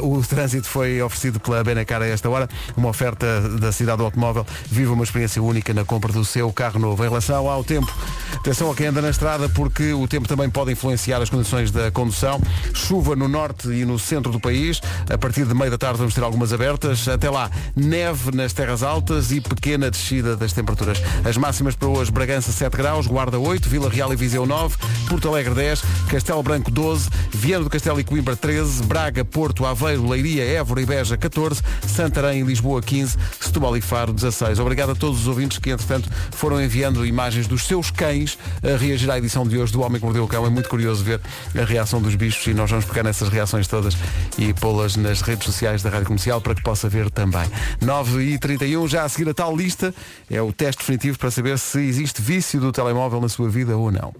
[0.01, 4.05] Uh, o trânsito foi oferecido pela Benacar a esta hora, uma oferta da cidade do
[4.05, 4.45] automóvel.
[4.69, 7.03] Viva uma experiência única na compra do seu carro novo.
[7.03, 7.91] Em relação ao tempo,
[8.35, 11.91] atenção a quem anda na estrada, porque o tempo também pode influenciar as condições da
[11.91, 12.41] condução.
[12.73, 14.81] Chuva no norte e no centro do país.
[15.09, 17.07] A partir de meio da tarde vamos ter algumas abertas.
[17.07, 21.01] Até lá, neve nas terras altas e pequena descida das temperaturas.
[21.23, 24.77] As máximas para hoje, Bragança 7 graus, Guarda 8, Vila Real e Viseu 9,
[25.09, 30.07] Porto Alegre 10, Castelo Branco 12, Viana do Castelo e Coimbra 13, Braga, Porto, Aveiro,
[30.07, 34.59] Leiria, Évora e Beja 14, Santarém e Lisboa 15, Setúbal e Faro 16.
[34.59, 39.09] Obrigado a todos os ouvintes que, entretanto, foram enviando imagens dos seus cães a reagir
[39.09, 40.45] à edição de hoje do Homem que Mordeu o Cão.
[40.45, 41.21] É muito curioso ver
[41.59, 43.95] a reação dos bichos e nós vamos pegar nessas reações todas
[44.37, 47.49] e pô-las nas redes sociais da Rádio Comercial para que possa ver também.
[47.81, 49.93] 9 e 31, já a seguir a tal lista,
[50.29, 53.91] é o teste definitivo para saber se existe vício do telemóvel na sua vida ou
[53.91, 54.13] não.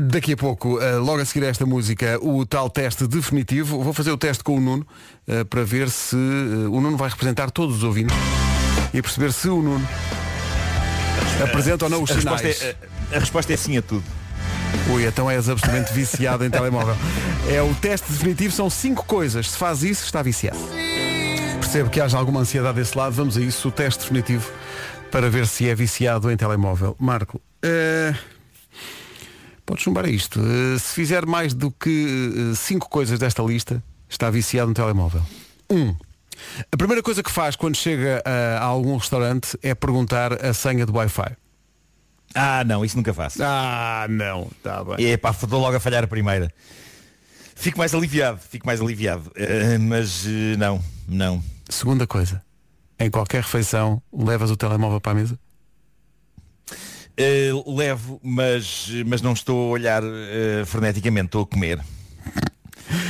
[0.00, 3.82] Daqui a pouco, eh, logo a seguir a esta música, o tal teste definitivo.
[3.82, 4.86] Vou fazer o teste com o Nuno
[5.26, 8.14] eh, para ver se eh, o Nuno vai representar todos os ouvintes
[8.94, 9.86] e perceber se o Nuno
[11.42, 12.40] apresenta ou não os A sinais.
[12.42, 12.76] resposta é-
[13.12, 14.04] a- a resposta é sim a tudo.
[14.90, 16.96] Ui, então és absolutamente viciado em telemóvel.
[17.50, 19.50] É o teste definitivo, são cinco coisas.
[19.50, 20.58] Se faz isso, está viciado.
[21.60, 23.14] Percebo que haja alguma ansiedade desse lado.
[23.14, 24.48] Vamos a isso, o teste definitivo
[25.10, 26.94] para ver se é viciado em telemóvel.
[27.00, 28.14] Marco, eh,
[29.68, 30.40] podes chumbar a isto.
[30.40, 35.20] Eh, se fizer mais do que eh, cinco coisas desta lista, está viciado no telemóvel.
[35.70, 35.94] Um.
[36.72, 40.86] A primeira coisa que faz quando chega a, a algum restaurante é perguntar a senha
[40.86, 41.36] do Wi-Fi.
[42.34, 43.42] Ah, não, isso nunca faço.
[43.42, 45.06] Ah, não, está bem.
[45.06, 46.52] E pá, dou logo a falhar a primeira.
[47.54, 49.30] Fico mais aliviado, fico mais aliviado.
[49.34, 51.42] Eh, mas eh, não, não.
[51.68, 52.42] Segunda coisa,
[52.98, 55.38] em qualquer refeição levas o telemóvel para a mesa?
[57.20, 61.80] Eh, levo, mas, mas não estou a olhar eh, freneticamente, estou a comer.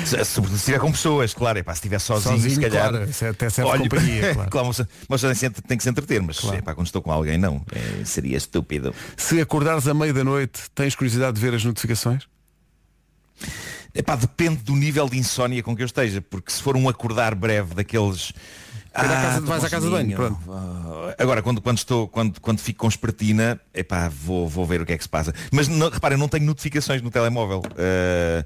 [0.04, 2.88] Se, se estiver com pessoas, claro, é pá, se estiver sozinho, Sozinho, se calhar.
[2.90, 4.66] claro, é até serve olho- companhia, claro.
[4.66, 5.20] mas, mas
[5.68, 7.62] tem, que se- entreter, mas é pá, quando estou com alguém, não.
[7.70, 8.94] Eh, seria estúpido.
[9.16, 12.24] Se acordares à meia da noite, tens curiosidade de ver as notificações?
[13.94, 17.34] Epá, depende do nível de insónia com que eu esteja, porque se for um acordar
[17.34, 18.32] breve daqueles.
[18.98, 20.38] Vais à casa- vais à casa de banho.
[20.50, 24.86] Ah, Agora, quando, quando, estou, quando, quando fico com espertina, epá, vou, vou ver o
[24.86, 25.32] que é que se passa.
[25.52, 28.44] Mas não, repara, eu não tenho notificações no telemóvel, ah,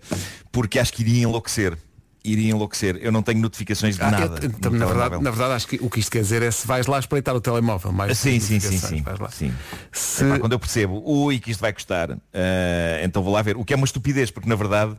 [0.51, 1.77] porque acho que iria enlouquecer.
[2.25, 2.99] Iria enlouquecer.
[3.01, 4.39] Eu não tenho notificações de Ah, nada.
[4.43, 6.67] eu- então, na, verdade, na verdade, acho que o que isto quer dizer é se
[6.67, 7.91] vais lá espreitar o telemóvel.
[7.93, 9.05] Mais Sim, sim, sim, sim.
[9.31, 9.53] sim.
[9.91, 13.57] Se- Epá, quando eu percebo, ui, que isto vai custar, ah, então vou lá ver.
[13.57, 14.97] O que é uma estupidez, porque na verdade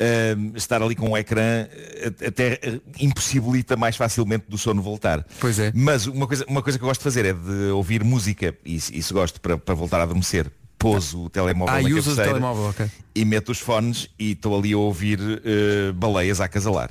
[0.00, 2.60] ah, estar ali com o ecrã ah, até
[3.00, 5.24] impossibilita mais facilmente do sono voltar.
[5.40, 5.72] Pois é.
[5.74, 8.76] Mas uma coisa, uma coisa que eu gosto de fazer é de ouvir música, e
[8.76, 10.50] isso gosto para, para voltar a adormecer.
[10.78, 12.90] Pouso o telemóvel Ah, na usas o cabeceira telemóvel, ok.
[13.14, 16.90] e meto os fones e estou ali a ouvir ah, baleias a acasalar.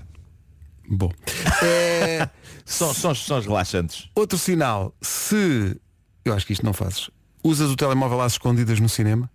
[0.88, 1.12] Bom.
[1.64, 2.30] É,
[2.66, 4.10] Sons, sons, sons relaxantes.
[4.16, 5.80] outro sinal, se.
[6.24, 7.10] Eu acho que isto não fazes.
[7.44, 9.30] Usas o telemóvel às escondidas no cinema?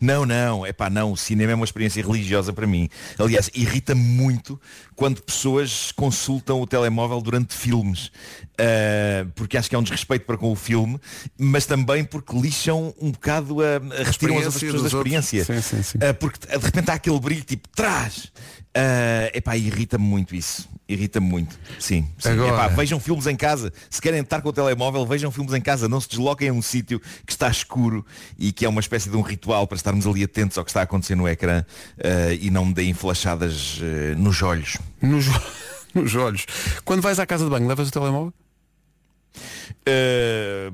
[0.00, 2.88] Não, não, é pá, não, o cinema é uma experiência religiosa para mim.
[3.18, 4.60] Aliás, irrita-me muito
[4.94, 8.10] quando pessoas consultam o telemóvel durante filmes.
[8.58, 10.98] Ah, porque acho que é um desrespeito para com o filme,
[11.38, 15.44] mas também porque lixam um bocado a, a retiram as outras pessoas da experiência.
[15.44, 15.98] Sim, sim, sim.
[16.00, 18.32] Ah, porque de repente há aquele brilho tipo trás.
[18.76, 20.68] É epá, irrita-me muito isso.
[20.88, 21.56] Irrita-me muito.
[21.78, 22.08] Sim.
[22.18, 22.28] sim.
[22.30, 23.72] Agora- Epá, vejam filmes em casa.
[23.88, 25.88] Se querem estar com o telemóvel, vejam filmes em casa.
[25.88, 28.04] Não se desloquem a um sítio que está escuro
[28.36, 30.80] e que é uma espécie de um ritual para estarmos ali atentos ao que está
[30.80, 31.64] a acontecer no ecrã
[31.98, 34.76] eh, e não me deem flashadas eh, nos olhos.
[35.00, 35.26] Nos,
[35.94, 36.44] nos olhos.
[36.84, 38.34] Quando vais à casa de banho, levas o telemóvel?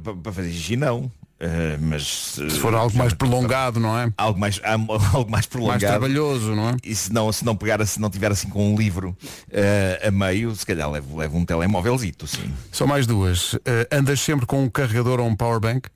[0.02, 1.10] Pa- para fazer xixi não.
[1.42, 4.12] Eh, mas Se for algo mais prolongado, não é?
[4.18, 4.60] algo mais
[5.14, 6.76] algo mais prolongado Mais trabalhoso, não é?
[6.84, 9.16] e se não se não pegar se não tiver assim com um livro
[9.50, 13.54] eh, a meio se calhar levo, levo um telemóvelzito sim Só mais duas.
[13.64, 15.88] Eh, andas sempre com um carregador ou um powerbank?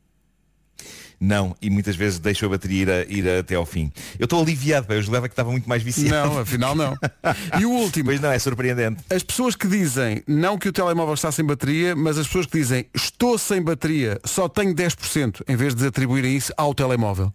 [1.25, 3.91] Não e muitas vezes deixo a bateria ir, a- ir até ao fim.
[4.19, 6.31] Eu estou aliviado eu julgava que estava muito mais viciado.
[6.35, 6.97] Não, afinal não.
[7.59, 9.03] E o último, pois não é surpreendente.
[9.11, 12.59] As pessoas que dizem não que o telemóvel está sem bateria, mas as pessoas que
[12.59, 17.33] dizem estou sem bateria, só tenho 10%, em vez de atribuírem isso ao telemóvel.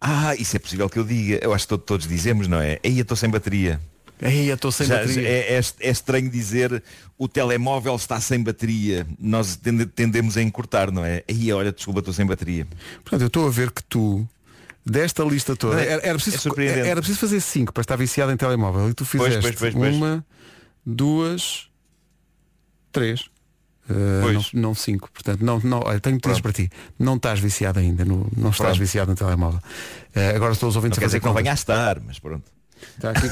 [0.00, 1.38] ah isso é possível que eu diga.
[1.42, 2.78] Eu acho que to- todos dizemos não é?
[2.84, 3.80] Aí eu estou sem bateria
[4.20, 5.28] Eu estou sem Já- bateria.
[5.28, 6.82] é, é- é estranho dizer
[7.18, 12.00] o telemóvel está sem bateria nós tende- tendemos a encurtar não é aí olha desculpa
[12.00, 12.66] estou sem bateria
[13.04, 14.26] Portanto, eu estou a ver que tu,
[14.84, 18.32] desta lista toda, é- era, era preciso, é era preciso fazer 5 para estar viciado
[18.32, 18.88] em telemóvel.
[18.88, 19.94] E tu fizeste pois, pois, pois.
[19.96, 20.24] uma,
[20.84, 21.68] duas,
[22.92, 23.22] três.
[23.88, 26.68] Uh, não, não cinco, portanto, não, não, olha, tenho notícias para ti.
[26.98, 28.78] Não estás viciado ainda, no, não estás Pronto.
[28.80, 29.60] viciado no telemóvel.
[29.60, 32.00] Uh, agora estou os ouvintes Não quer a dizer fazer que não venha a estar,
[32.00, 32.44] mas pronto.
[32.96, 33.26] Está aqui,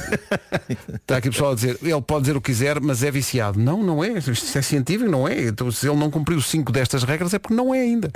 [0.94, 3.58] está aqui o pessoal a dizer, ele pode dizer o que quiser, mas é viciado.
[3.58, 4.18] Não, não é.
[4.18, 5.46] Isto é científico, não é.
[5.46, 8.10] Então, se ele não cumpriu cinco destas regras é porque não é ainda.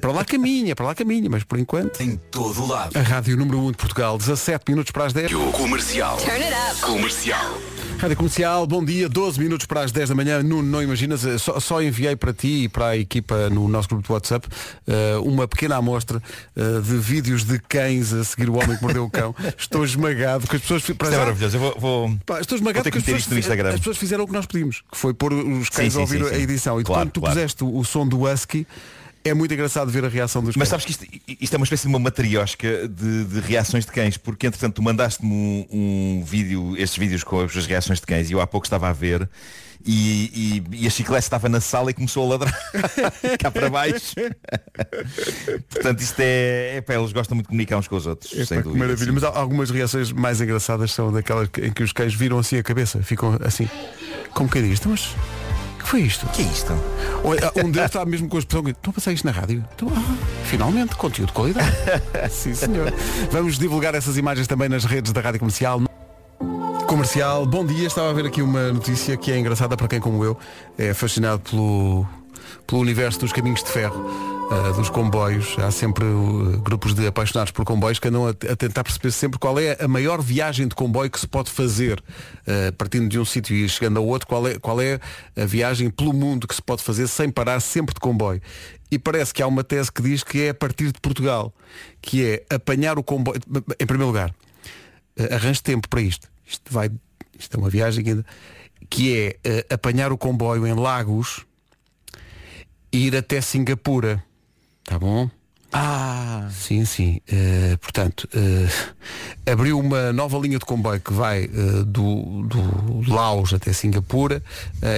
[0.00, 2.00] Para lá caminha, para lá caminha, mas por enquanto.
[2.00, 2.96] Em todo lado.
[2.96, 5.32] A Rádio número 1 de Portugal, 17 minutos para as 10.
[5.52, 6.16] Comercial.
[6.16, 6.80] Turn it up.
[6.80, 7.60] Comercial.
[7.98, 10.42] Rádio Comercial, bom dia, 12 minutos para as 10 da manhã.
[10.42, 13.88] Nuno, não imaginas, eh, só, só enviei para ti e para a equipa no nosso
[13.88, 14.48] grupo de WhatsApp
[14.86, 16.22] eh, uma pequena amostra
[16.56, 19.34] eh, de vídeos de cães a seguir o homem que mordeu o cão.
[19.56, 20.73] Estou esmagado, que as pessoas.
[20.82, 21.56] Para Isto é já- maravilhoso.
[21.56, 24.26] Eu vou, vou, Pá, estou vou esmagado ter que as pessoas, as pessoas fizeram o
[24.26, 26.42] que nós pedimos, que foi pôr os cães a ouvir sim, a sim.
[26.42, 26.80] edição.
[26.80, 27.34] E Claro, quando tu claro.
[27.34, 28.66] puseste o, o som do Husky,
[29.24, 30.82] é muito engraçado ver a reação dos Mas cães.
[30.82, 34.16] sabes que isto, isto é uma espécie de uma matriosca de, de reações de cães,
[34.18, 35.66] porque entretanto tu mandaste-me um,
[36.20, 38.92] um vídeo, estes vídeos com as reações de cães, e eu há pouco estava a
[38.92, 39.28] ver,
[39.86, 42.58] e, e, e a chiclete estava na sala e começou a ladrar
[43.40, 44.14] cá para baixo.
[45.70, 48.32] Portanto, isto é, é pá, eles gostam muito de comunicar uns com os outros.
[48.32, 48.78] Epá, sem dúvida.
[48.84, 49.06] maravilha.
[49.06, 49.12] sim.
[49.12, 52.62] Mas algumas reações mais engraçadas são daquelas que- em que os cães viram assim a
[52.62, 53.68] cabeça, ficam assim,
[54.32, 55.43] como quem diz, "Então, mas o
[55.84, 56.26] que foi isto?
[56.28, 56.72] que é isto?
[57.62, 59.64] Um deles está mesmo com a expressão, estão a passar isto na rádio?
[59.74, 61.70] Então, ah, finalmente, conteúdo de qualidade.
[62.30, 62.92] Sim, senhor.
[63.30, 65.82] Vamos divulgar essas imagens também nas redes da Rádio Comercial.
[66.86, 67.86] Comercial, bom dia.
[67.86, 70.38] Estava a ver aqui uma notícia que é engraçada para quem como eu
[70.78, 72.06] é fascinado pelo,
[72.66, 75.58] pelo universo dos caminhos de ferro, ah, dos comboios.
[75.58, 79.36] Há sempre uh, grupos de apaixonados por comboios que andam a, a tentar perceber sempre
[79.36, 82.02] qual é a maior viagem de comboio que se pode fazer,
[82.46, 85.00] ah, partindo de um sítio e chegando ao outro, qual é, qual é
[85.36, 88.40] a viagem pelo mundo que se pode fazer sem parar sempre de comboio.
[88.90, 91.52] E parece que há uma tese que diz que é a partir de Portugal,
[92.00, 93.40] que é apanhar o comboio.
[93.80, 96.28] Em primeiro lugar, uh, arranje tempo para isto.
[96.46, 96.90] Isto vai,
[97.36, 98.24] isto é uma viagem ainda,
[98.88, 101.44] que é uh, apanhar o comboio em Lagos
[102.92, 104.22] e ir até Singapura.
[104.84, 105.28] Tá bom?
[105.72, 107.20] Ah, sim, sim.
[107.28, 113.52] Uh, portanto, uh, abriu uma nova linha de comboio que vai uh, do, do Laos
[113.52, 114.40] até Singapura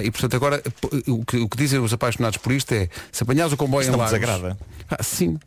[0.03, 0.61] e, portanto, agora
[1.07, 3.95] o que, o que dizem os apaixonados por isto é se apanhares o comboio Isto
[3.95, 4.13] em Lagos.
[4.13, 4.57] desagrada.
[4.89, 5.39] Ah, sim.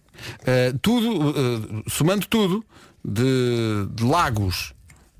[0.82, 2.64] Tudo, somando tudo,
[3.04, 4.74] de, de Lagos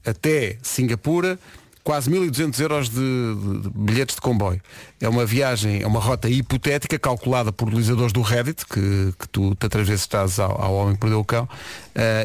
[0.04, 1.38] até Singapura,
[1.82, 4.60] quase 1200 euros de, de- de bilhetes de comboio.
[5.00, 9.54] É uma viagem, é uma rota hipotética calculada por utilizadores do Reddit, que, que tu
[9.54, 11.48] tantas vezes estás ao, ao homem que perdeu o cão, uh,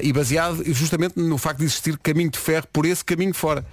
[0.04, 3.66] e baseado justamente no facto de existir caminho de ferro por esse caminho fora.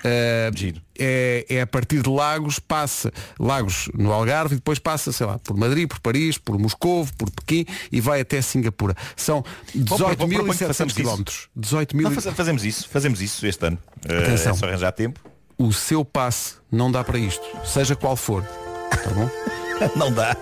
[0.00, 5.26] Uh, é, é a partir de Lagos, passa Lagos no Algarve e depois passa, sei
[5.26, 8.94] lá, por Madrid, por Paris, por Moscou, por Pequim e vai até Singapura.
[9.16, 9.44] São
[9.74, 11.00] Bom, propõe que 18.700 façamos isso.
[11.02, 11.48] quilómetros.
[11.56, 13.78] 18 mil Não, faz- fazemos isso, fazemos isso este ano.
[14.08, 14.52] Eh, Atenção.
[14.52, 15.20] É só arranjar tempo.
[15.58, 18.42] O seu passe não dá para isto, seja qual for.
[18.42, 19.28] Tá bom?
[19.96, 20.36] não dá.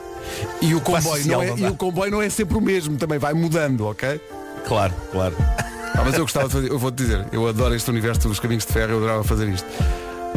[0.61, 2.97] E o comboio, social não é, não e o comboio não é sempre o mesmo,
[2.97, 4.21] também vai mudando, ok?
[4.67, 5.37] Claro, claro.
[5.99, 8.65] Ah, mas eu gostava de fazer, eu vou-te dizer, eu adoro este universo dos caminhos
[8.65, 9.67] de ferro, eu adorava fazer isto.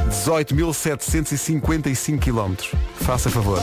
[0.10, 2.72] 18.755 quilómetros.
[2.96, 3.60] Faça favor.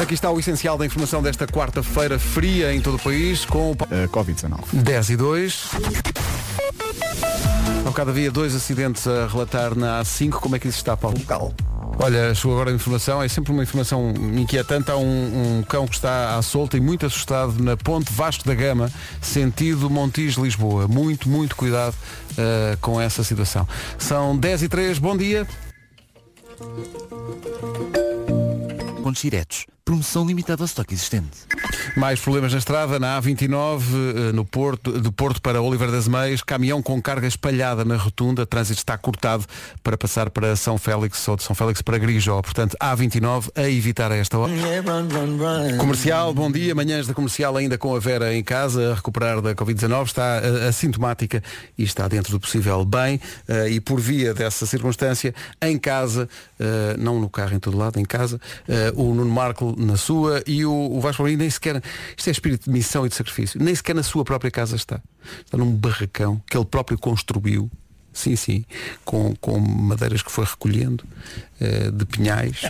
[0.00, 3.76] Aqui está o essencial da informação desta quarta-feira fria em todo o país com o
[3.76, 4.60] Covid-19.
[4.72, 5.70] 10 e 2.
[7.84, 10.34] Ao cada havia dois acidentes a relatar na A5.
[10.34, 11.18] Como é que isso está, Paulo?
[11.26, 11.52] Cal.
[12.00, 14.88] Olha, chegou agora a informação, é sempre uma informação inquietante.
[14.88, 18.54] Há um, um cão que está à solta e muito assustado na ponte Vasco da
[18.54, 18.88] Gama,
[19.20, 20.86] sentido Montijo, Lisboa.
[20.86, 21.96] Muito, muito cuidado
[22.38, 23.66] eh, com essa situação.
[23.98, 25.46] São 10 e 3, bom dia.
[29.02, 29.66] Pontos diretos.
[29.88, 31.30] Promoção limitada ao estoque existente.
[31.96, 36.42] Mais problemas na estrada, na A29, eh, no Porto, de Porto para Oliver das Meias,
[36.42, 39.46] caminhão com carga espalhada na rotunda, trânsito está cortado
[39.82, 42.42] para passar para São Félix ou de São Félix para Grijó.
[42.42, 44.52] Portanto, A29 a evitar a esta hora.
[45.78, 46.74] Comercial, bom dia.
[46.74, 50.68] Manhãs da comercial ainda com a Vera em casa, a recuperar da Covid-19, está eh,
[50.68, 51.42] assintomática
[51.78, 53.18] e está dentro do possível bem.
[53.48, 56.28] eh, e por via dessa circunstância, em casa,
[56.98, 58.40] não no carro em todo lado, em casa,
[58.94, 61.82] o Nuno Marco na sua e o, o Vasco Palmeirinho nem sequer,
[62.16, 65.00] isto é espírito de missão e de sacrifício, nem sequer na sua própria casa está.
[65.44, 67.70] Está num barracão que ele próprio construiu.
[68.12, 68.64] Sim, sim,
[69.04, 71.04] com, com madeiras que foi recolhendo,
[71.60, 72.62] eh, de pinhais.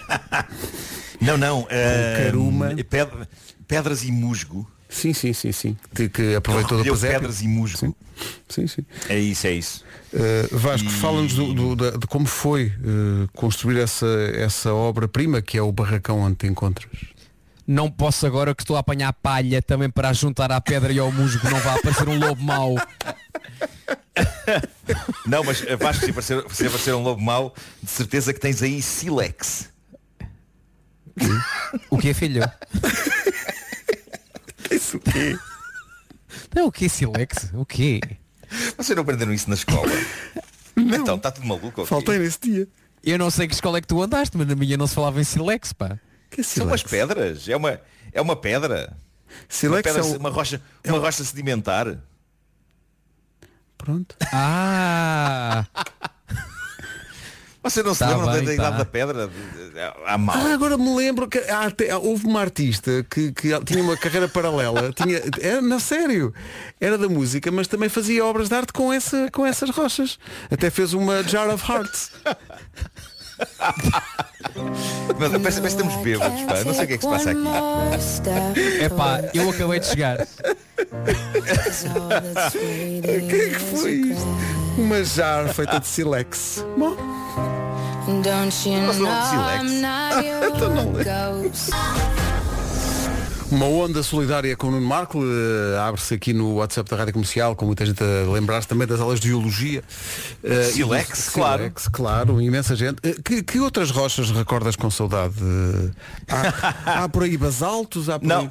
[1.21, 1.67] Não, não.
[1.71, 2.75] eh, caruma.
[2.89, 3.29] ped-
[3.67, 4.71] pedras e musgo.
[4.89, 5.77] Sim, sim, sim, sim.
[5.93, 7.21] De que aproveitou da presépio.
[7.21, 7.95] pedras e musgo.
[8.49, 8.85] Sim, sim.
[9.09, 9.85] É isso, é isso.
[10.13, 15.63] Uh, Vasco, fala-nos do- da- de como foi uh, construir essa, essa obra-prima que é
[15.63, 16.89] o barracão onde te encontras.
[17.67, 21.13] Não posso agora que estou a apanhar palha também para juntar à pedra e ao
[21.13, 22.75] musgo, não vai aparecer um lobo mau.
[25.27, 28.63] Não, mas eh, Vasco, se aparecer, se aparecer um lobo mau, de certeza que tens
[28.63, 29.69] aí Silex.
[31.91, 32.43] O que é filho?
[34.71, 35.39] Isso o quê?
[36.55, 37.51] Não, o que é Silex?
[37.55, 38.01] O quê?
[38.77, 39.91] Vocês não aprenderam isso na escola?
[40.77, 41.85] Então, está tudo maluco.
[41.87, 42.69] Faltei nesse dia.
[43.03, 45.21] Eu não sei que escola é que tu andaste, mas na minha não se falava
[45.21, 45.99] em Silex, pá.
[46.31, 47.49] Que é São umas pedras.
[47.49, 47.81] É uma,
[48.13, 48.95] é uma pedra.
[49.27, 51.99] Uma, Silex pedra, é o- uma rocha, uma rocha sedimentar.
[53.77, 54.17] Pronto.
[54.33, 55.65] Ah!
[57.63, 58.55] Vocês não se Tá lembram da- bem, da, tá.
[58.55, 59.31] idade da pedra?
[60.07, 60.37] Há mal.
[60.37, 64.29] Ah, agora me lembro que há até- houve uma artista que, que tinha uma carreira
[64.29, 66.33] paralela, tinha, era, na sério,
[66.81, 70.19] era da música, mas também fazia obras de arte com, essa, com essas rochas.
[70.51, 72.11] Até fez uma Jar of Hearts.
[75.17, 76.65] Mas parece, parece que estamos bêbados, pá.
[76.65, 77.39] Não sei o que é que se passa aqui.
[78.83, 80.19] É pá, eu acabei de chegar.
[80.23, 80.27] O
[83.29, 84.68] que é que foi isto?
[84.79, 86.65] Uma jar feita de silex.
[86.79, 86.97] Bom,
[88.47, 89.73] de Silex?
[90.55, 91.53] então não lembro.
[93.51, 97.57] Uma onda solidária com o Nuno Marco eh, abre-se aqui no WhatsApp da Rádio Comercial,
[97.57, 99.83] com muita gente a lembrar-se também das aulas de biologia.
[100.45, 101.63] Eh, Silex, e claro.
[101.63, 102.99] Silex, claro, imensa gente.
[103.03, 105.35] Eh, que, que outras rochas recordas com saudade?
[106.29, 108.51] Há, há por aí basaltos, há por aí...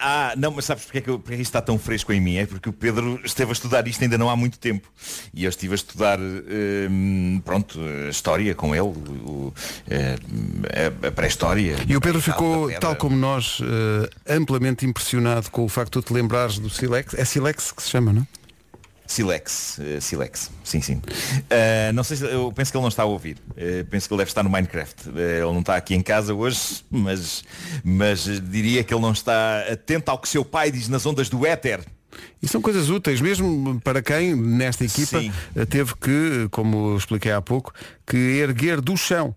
[0.00, 2.12] Ah, não, mas sabes porque é, que, eu- porque é que isto está tão fresco
[2.12, 2.36] em mim?
[2.36, 4.88] É porque o Pedro esteve a estudar isto ainda não há muito tempo.
[5.34, 9.52] E eu estive a estudar, hum, pronto, a história com ele, o-
[9.90, 10.16] eh,
[11.02, 11.76] a, a pré-história.
[11.88, 13.58] E o Pedro ficou, tal como nós,
[14.26, 17.14] eh, amplamente impressionado com o facto de te lembrares do Silex.
[17.14, 18.26] É Silex que se chama, não?
[19.08, 21.00] Silex, eh, Silex, sim, sim.
[21.48, 23.38] Eh, não sei se, eu penso que ele não está a ouvir.
[23.56, 25.08] Eh, penso que ele deve estar no Minecraft.
[25.08, 27.42] Ele não está aqui em casa hoje, mas,
[27.82, 31.46] mas diria que ele não está atento ao que seu pai diz nas ondas do
[31.46, 31.80] éter.
[32.42, 35.32] E são coisas úteis, mesmo para quem, nesta equipa, Sim.
[35.70, 37.72] teve que, como expliquei há pouco,
[38.06, 39.34] que erguer do chão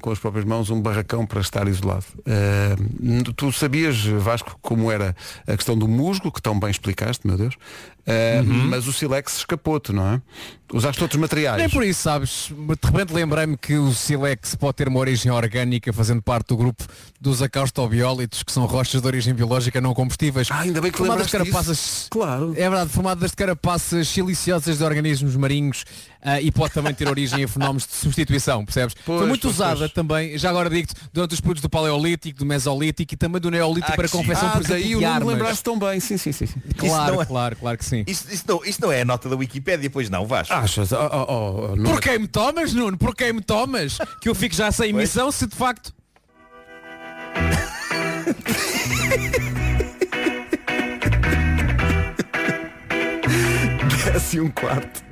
[0.00, 2.04] com as próprias mãos um barracão para estar isolado.
[2.24, 2.76] Eh,
[3.36, 5.14] tu sabias, Vasco, como era
[5.46, 7.56] a questão do musgo, que tão bem explicaste, meu Deus,
[8.06, 10.22] Eh, mas o Silex escapou-te, não é?
[10.72, 11.58] Usaste outros materiais.
[11.58, 12.48] Nem por isso, sabes?
[12.50, 16.84] De repente lembrei-me que o Silex pode ter uma origem orgânica, fazendo parte do grupo
[17.20, 20.48] dos acaustobiólitos, que são rochas de origem biológica não combustíveis.
[20.50, 22.06] Ah, ainda bem que formadas de carapaças.
[22.10, 22.52] Claro.
[22.56, 25.84] É verdade, formadas de carapaças siliciosas de organismos marinhos
[26.20, 28.94] ah, e pode também ter origem em fenómenos de substituição, percebes?
[29.04, 29.92] Pois, Foi muito pois, usada pois.
[29.92, 33.92] também, já agora digo-te, durante os períodos do Paleolítico, do Mesolítico e também do Neolítico
[33.92, 35.28] Ah, para confecção, Ah, por exemplo, daí de armas.
[35.32, 36.46] lembraste tão bem, sim, sim, sim.
[36.46, 36.60] sim.
[36.76, 37.95] Claro, é- claro, claro que sim.
[38.06, 40.52] Isto, isto não, isto não é a nota da Wikipédia, pois não, Vasco.
[40.54, 40.92] Achas?
[40.92, 41.26] Oh, oh,
[41.72, 42.96] oh, não- Por quem me tomas, Nuno?
[42.98, 43.98] Por quem me tomas?
[44.20, 45.92] Que eu fico já sem emissão se de facto.
[54.04, 55.02] Desce um quarto.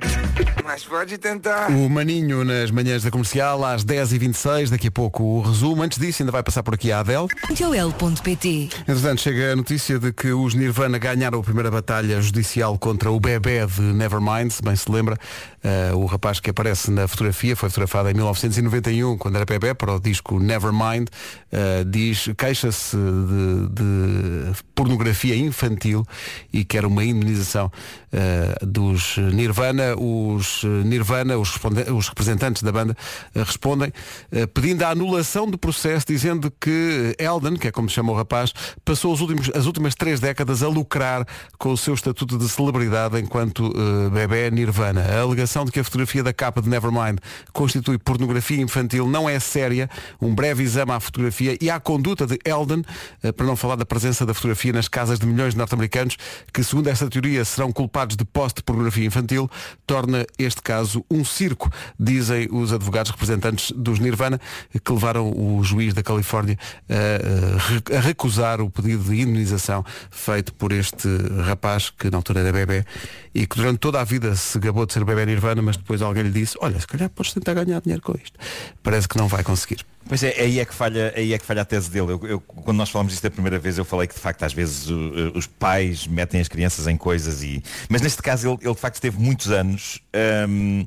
[0.63, 1.69] Mas pode tentar.
[1.69, 5.83] O Maninho nas manhãs da comercial às 10h26, daqui a pouco o resumo.
[5.83, 7.27] Antes disso, ainda vai passar por aqui a Adele.
[7.55, 13.11] Joel.pt Entretanto, chega a notícia de que os Nirvana ganharam a primeira batalha judicial contra
[13.11, 15.17] o bebê de Nevermind, se bem se lembra.
[15.63, 19.93] eh, o rapaz que aparece na fotografia foi fotografado em 1991, quando era bebê, para
[19.93, 21.07] o disco Nevermind.
[21.51, 26.03] eh, diz, queixa-se de, de pornografia infantil
[26.51, 27.71] e quer uma indemnização
[28.11, 29.95] eh, dos Nirvana.
[30.33, 31.53] Os Nirvana, os,
[31.95, 32.95] os representantes da banda,
[33.33, 33.91] eh, respondem
[34.31, 38.15] eh, pedindo a anulação do processo, dizendo que Eldon, que é como se chama o
[38.15, 38.53] rapaz,
[38.83, 41.25] passou os últimos- as últimas três décadas a lucrar
[41.57, 45.01] com o seu estatuto de celebridade enquanto eh, bebê Nirvana.
[45.01, 47.17] A alegação de que a fotografia da capa de Nevermind
[47.53, 49.89] constitui pornografia infantil não é séria.
[50.21, 52.81] Um breve exame à fotografia e à conduta de Eldon,
[53.23, 56.17] eh, para não falar da presença da fotografia nas casas de milhões de norte-americanos,
[56.53, 59.49] que segundo esta teoria serão culpados de posse de pornografia infantil,
[59.85, 64.39] torna este caso um circo, dizem os advogados representantes dos Nirvana,
[64.83, 66.57] que levaram o juiz da Califórnia
[66.89, 71.07] a, a recusar o pedido de indemnização feito por este
[71.45, 72.85] rapaz, que na altura era bebê,
[73.33, 76.23] e que durante toda a vida se gabou de ser bebê Nirvana, mas depois alguém
[76.23, 78.37] lhe disse, olha, se calhar podes tentar ganhar dinheiro com isto.
[78.83, 79.85] Parece que não vai conseguir.
[80.07, 82.11] Pois é, aí é que falha, aí é que falha a tese dele.
[82.11, 84.53] Eu, eu- quando nós falamos disto a primeira vez, eu falei que de facto às
[84.53, 87.63] vezes o- os pais metem as crianças em coisas e.
[87.89, 89.99] Mas neste caso ele, ele de facto esteve muitos anos
[90.47, 90.85] hum,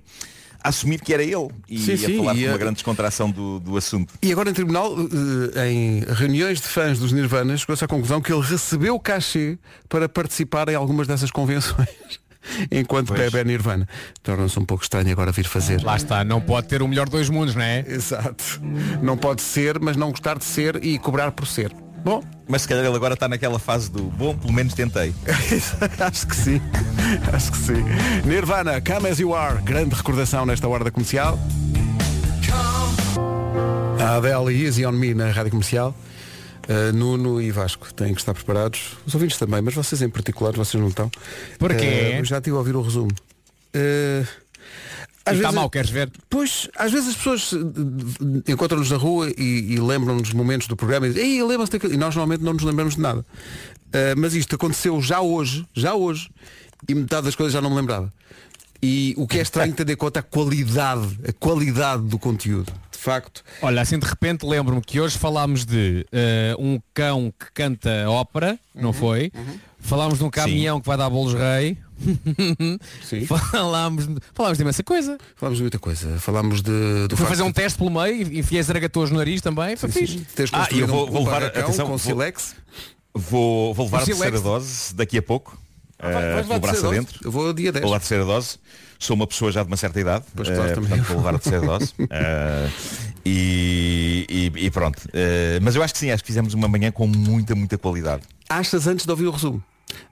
[0.62, 3.30] a assumir que era ele e Sim, a sim, falar com a- uma grande descontração
[3.30, 4.14] do, do assunto.
[4.22, 4.94] E agora em tribunal,
[5.56, 9.58] eh, em reuniões de fãs dos Nirvana, chegou-se à conclusão que ele recebeu cachê
[9.88, 11.88] para participar em algumas dessas convenções.
[12.70, 13.20] Enquanto Pois.
[13.20, 13.88] bebê Nirvana.
[14.22, 15.82] Torna-se um pouco estranho agora vir fazer.
[15.82, 17.84] Lá está, não pode ter o melhor dos mundos, não é?
[17.86, 18.61] Exato.
[19.03, 21.72] Não pode ser, mas não gostar de ser e cobrar por ser.
[22.05, 22.22] Bom.
[22.49, 25.12] Mas se calhar ele agora está naquela fase do bom, pelo menos tentei.
[26.01, 26.61] Acho que sim.
[27.32, 27.84] Acho que sim.
[28.24, 29.61] Nirvana, Come As You Are.
[29.62, 31.38] Grande recordação nesta hora da comercial.
[34.01, 35.94] A Adele e Easy On Me na rádio comercial.
[36.68, 38.96] Uh, Nuno e Vasco têm que estar preparados.
[39.06, 41.10] Os ouvintes também, mas vocês em particular, vocês não estão.
[41.58, 42.18] Porquê?
[42.20, 43.10] Uh, já estive a ouvir o resumo.
[43.74, 44.26] Uh,
[45.30, 46.10] E está mal, queres ver?
[46.28, 51.06] Pois, às vezes as pessoas eh, encontram-nos na rua e, e lembram-nos momentos do programa
[51.06, 51.92] e dizem, Ei, lembra-se daquilo.
[51.92, 53.20] E nós normalmente não nos lembramos de nada.
[53.20, 56.30] Uh, mas isto aconteceu já hoje, já hoje,
[56.88, 58.12] e metade das coisas já não me lembrava.
[58.82, 62.72] E o que é estranho ter em conta a qualidade, a qualidade do conteúdo.
[62.99, 63.44] De facto.
[63.62, 68.59] Olha, assim de repente lembro-me que hoje falámos de eh, um cão que canta ópera,
[68.74, 69.30] não foi?
[69.78, 71.78] Falámos de um caminhão que vai dar bolos rei.
[73.05, 73.24] Sim.
[73.53, 75.16] falámos, de- falámos de imensa coisa.
[75.36, 76.18] Falámos de muita coisa.
[76.18, 79.76] Falámos de, do Fui fazer um teste pelo meio e enfiei zaragatoas no nariz também.
[79.76, 80.18] Foi Sim, fixe.
[80.18, 80.44] sim.
[80.53, 82.57] Ah, e eu vou, um- vou um levar, barracão atenção, com vou- silex.
[83.14, 85.57] Vou, vou levar O a terceira dose daqui a pouco.
[86.01, 87.20] Ah, vai- a braço adentro.
[87.24, 87.82] Eu vou dia 10.
[87.82, 88.59] Vou lá a terceira dose.
[88.99, 90.24] Sou uma pessoa já de uma certa idade.
[90.34, 91.92] Pois claro, também portanto, vou levar a terceira dose.
[92.11, 92.70] Eh,
[93.24, 94.26] e,
[94.57, 95.03] e- e pronto.
[95.12, 98.22] Eh, mas eu acho que sim, acho que fizemos uma manhã com muita, muita qualidade.
[98.49, 99.62] Achas antes de ouvir o resumo?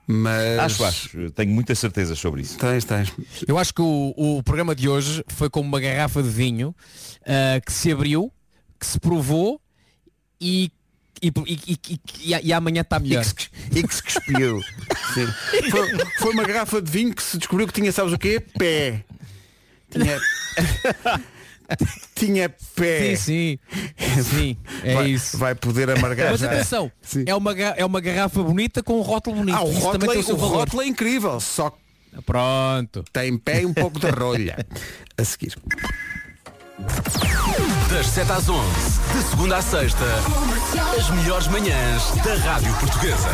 [0.07, 0.59] Mas...
[0.59, 1.31] Acho, acho.
[1.31, 2.57] Tenho muitas certezas sobre isso.
[2.57, 3.11] Tens, tens.
[3.47, 6.75] Eu acho que o, o programa de hoje foi como uma garrafa de vinho
[7.25, 8.31] ah, que se abriu,
[8.79, 9.59] que se provou
[10.39, 10.71] e,
[11.21, 13.23] e, e, e- e- e amanhã está melhor.
[13.75, 14.61] E que se cuspiu.
[15.71, 15.87] Foi,
[16.19, 18.39] foi uma garrafa de vinho que se descobriu que tinha, sabes o quê?
[18.57, 19.03] Pé.
[19.89, 20.19] Tinha.
[22.15, 23.15] tinha pé.
[23.15, 23.57] Sim,
[23.97, 24.21] sim.
[24.23, 25.37] Sim, é vai, isso.
[25.37, 26.47] Vai poder amargar Mas já.
[26.51, 27.23] atenção, Sim.
[27.25, 29.55] é uma, é uma garrafa bonita com um rótulo bonito.
[29.55, 31.77] Ah, o rótulo, é, o rótulo é incrível, só que
[32.25, 33.03] Pronto.
[33.11, 34.65] tem pé e um pouco de rolha.
[35.17, 35.55] A seguir.
[37.97, 38.61] Das 7 às 11,
[39.11, 40.05] de segunda à sexta,
[40.95, 43.27] as melhores manhãs da Rádio Portuguesa.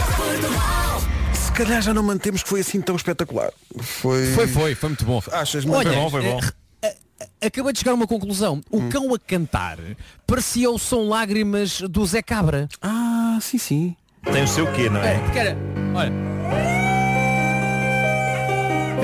[1.33, 3.51] Se calhar já não mantemos que foi assim tão espetacular.
[3.81, 4.33] Foi.
[4.33, 5.21] Foi, foi, foi muito bom.
[5.33, 6.39] Achas Olha, muito bom, foi bom.
[6.81, 8.61] eh, eh, Acabei de chegar a uma conclusão.
[8.71, 8.87] O Hum.
[8.89, 9.79] cão a cantar
[10.25, 12.69] parecia o som lágrimas do Zé Cabra.
[12.81, 13.97] Ah, sim, sim.
[14.31, 15.15] Tem o seu quê, não é?
[15.15, 15.57] É, porque era,
[15.93, 16.13] olha,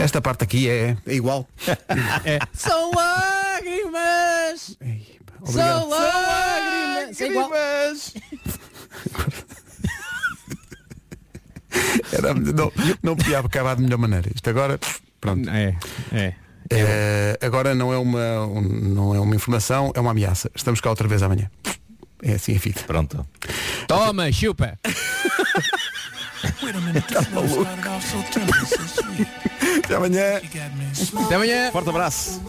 [0.01, 1.45] Esta parte aqui é, é igual.
[2.23, 2.39] é.
[2.53, 4.77] São lágrimas!
[5.41, 5.79] Obrigado.
[5.81, 7.21] São lágrimas!
[7.21, 7.51] É igual.
[12.11, 12.71] Era, não,
[13.03, 14.29] não podia acabar de melhor maneira.
[14.33, 14.79] Isto agora,
[15.21, 15.49] pronto.
[15.49, 15.75] É,
[16.11, 16.33] é.
[16.71, 20.51] Eh, agora não é, uma, um- não é uma informação, é uma ameaça.
[20.55, 21.49] Estamos cá outra vez amanhã.
[22.21, 22.81] É assim a vida.
[22.85, 23.25] Pronto.
[23.87, 24.77] Toma, chupa!
[29.83, 30.41] Até amanhã.
[31.25, 31.71] Até amanhã!
[31.71, 32.41] Forte abraço.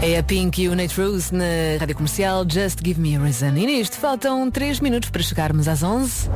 [0.00, 1.44] É a Pink e o Nate Rose na
[1.80, 3.48] Rádio Comercial Just Give Me a Reason.
[3.48, 6.30] E nisto faltam 3 minutos para chegarmos às 11.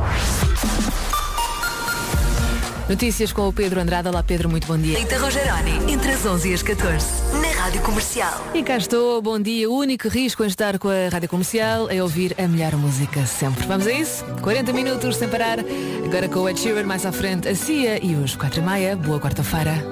[2.89, 4.09] Notícias com o Pedro Andrade.
[4.09, 4.99] Olá Pedro, muito bom dia.
[4.99, 7.07] Rita Rogeroni, entre as 11 e as 14,
[7.41, 8.49] na Rádio Comercial.
[8.53, 9.71] E cá estou, bom dia.
[9.71, 13.65] O único risco em estar com a Rádio Comercial é ouvir a melhor música sempre.
[13.67, 14.25] Vamos a isso?
[14.43, 15.59] 40 minutos sem parar.
[16.05, 18.97] Agora com o Ed Sheeran mais à frente, a Cia e os 4 e meia.
[18.97, 19.83] Boa quarta-feira.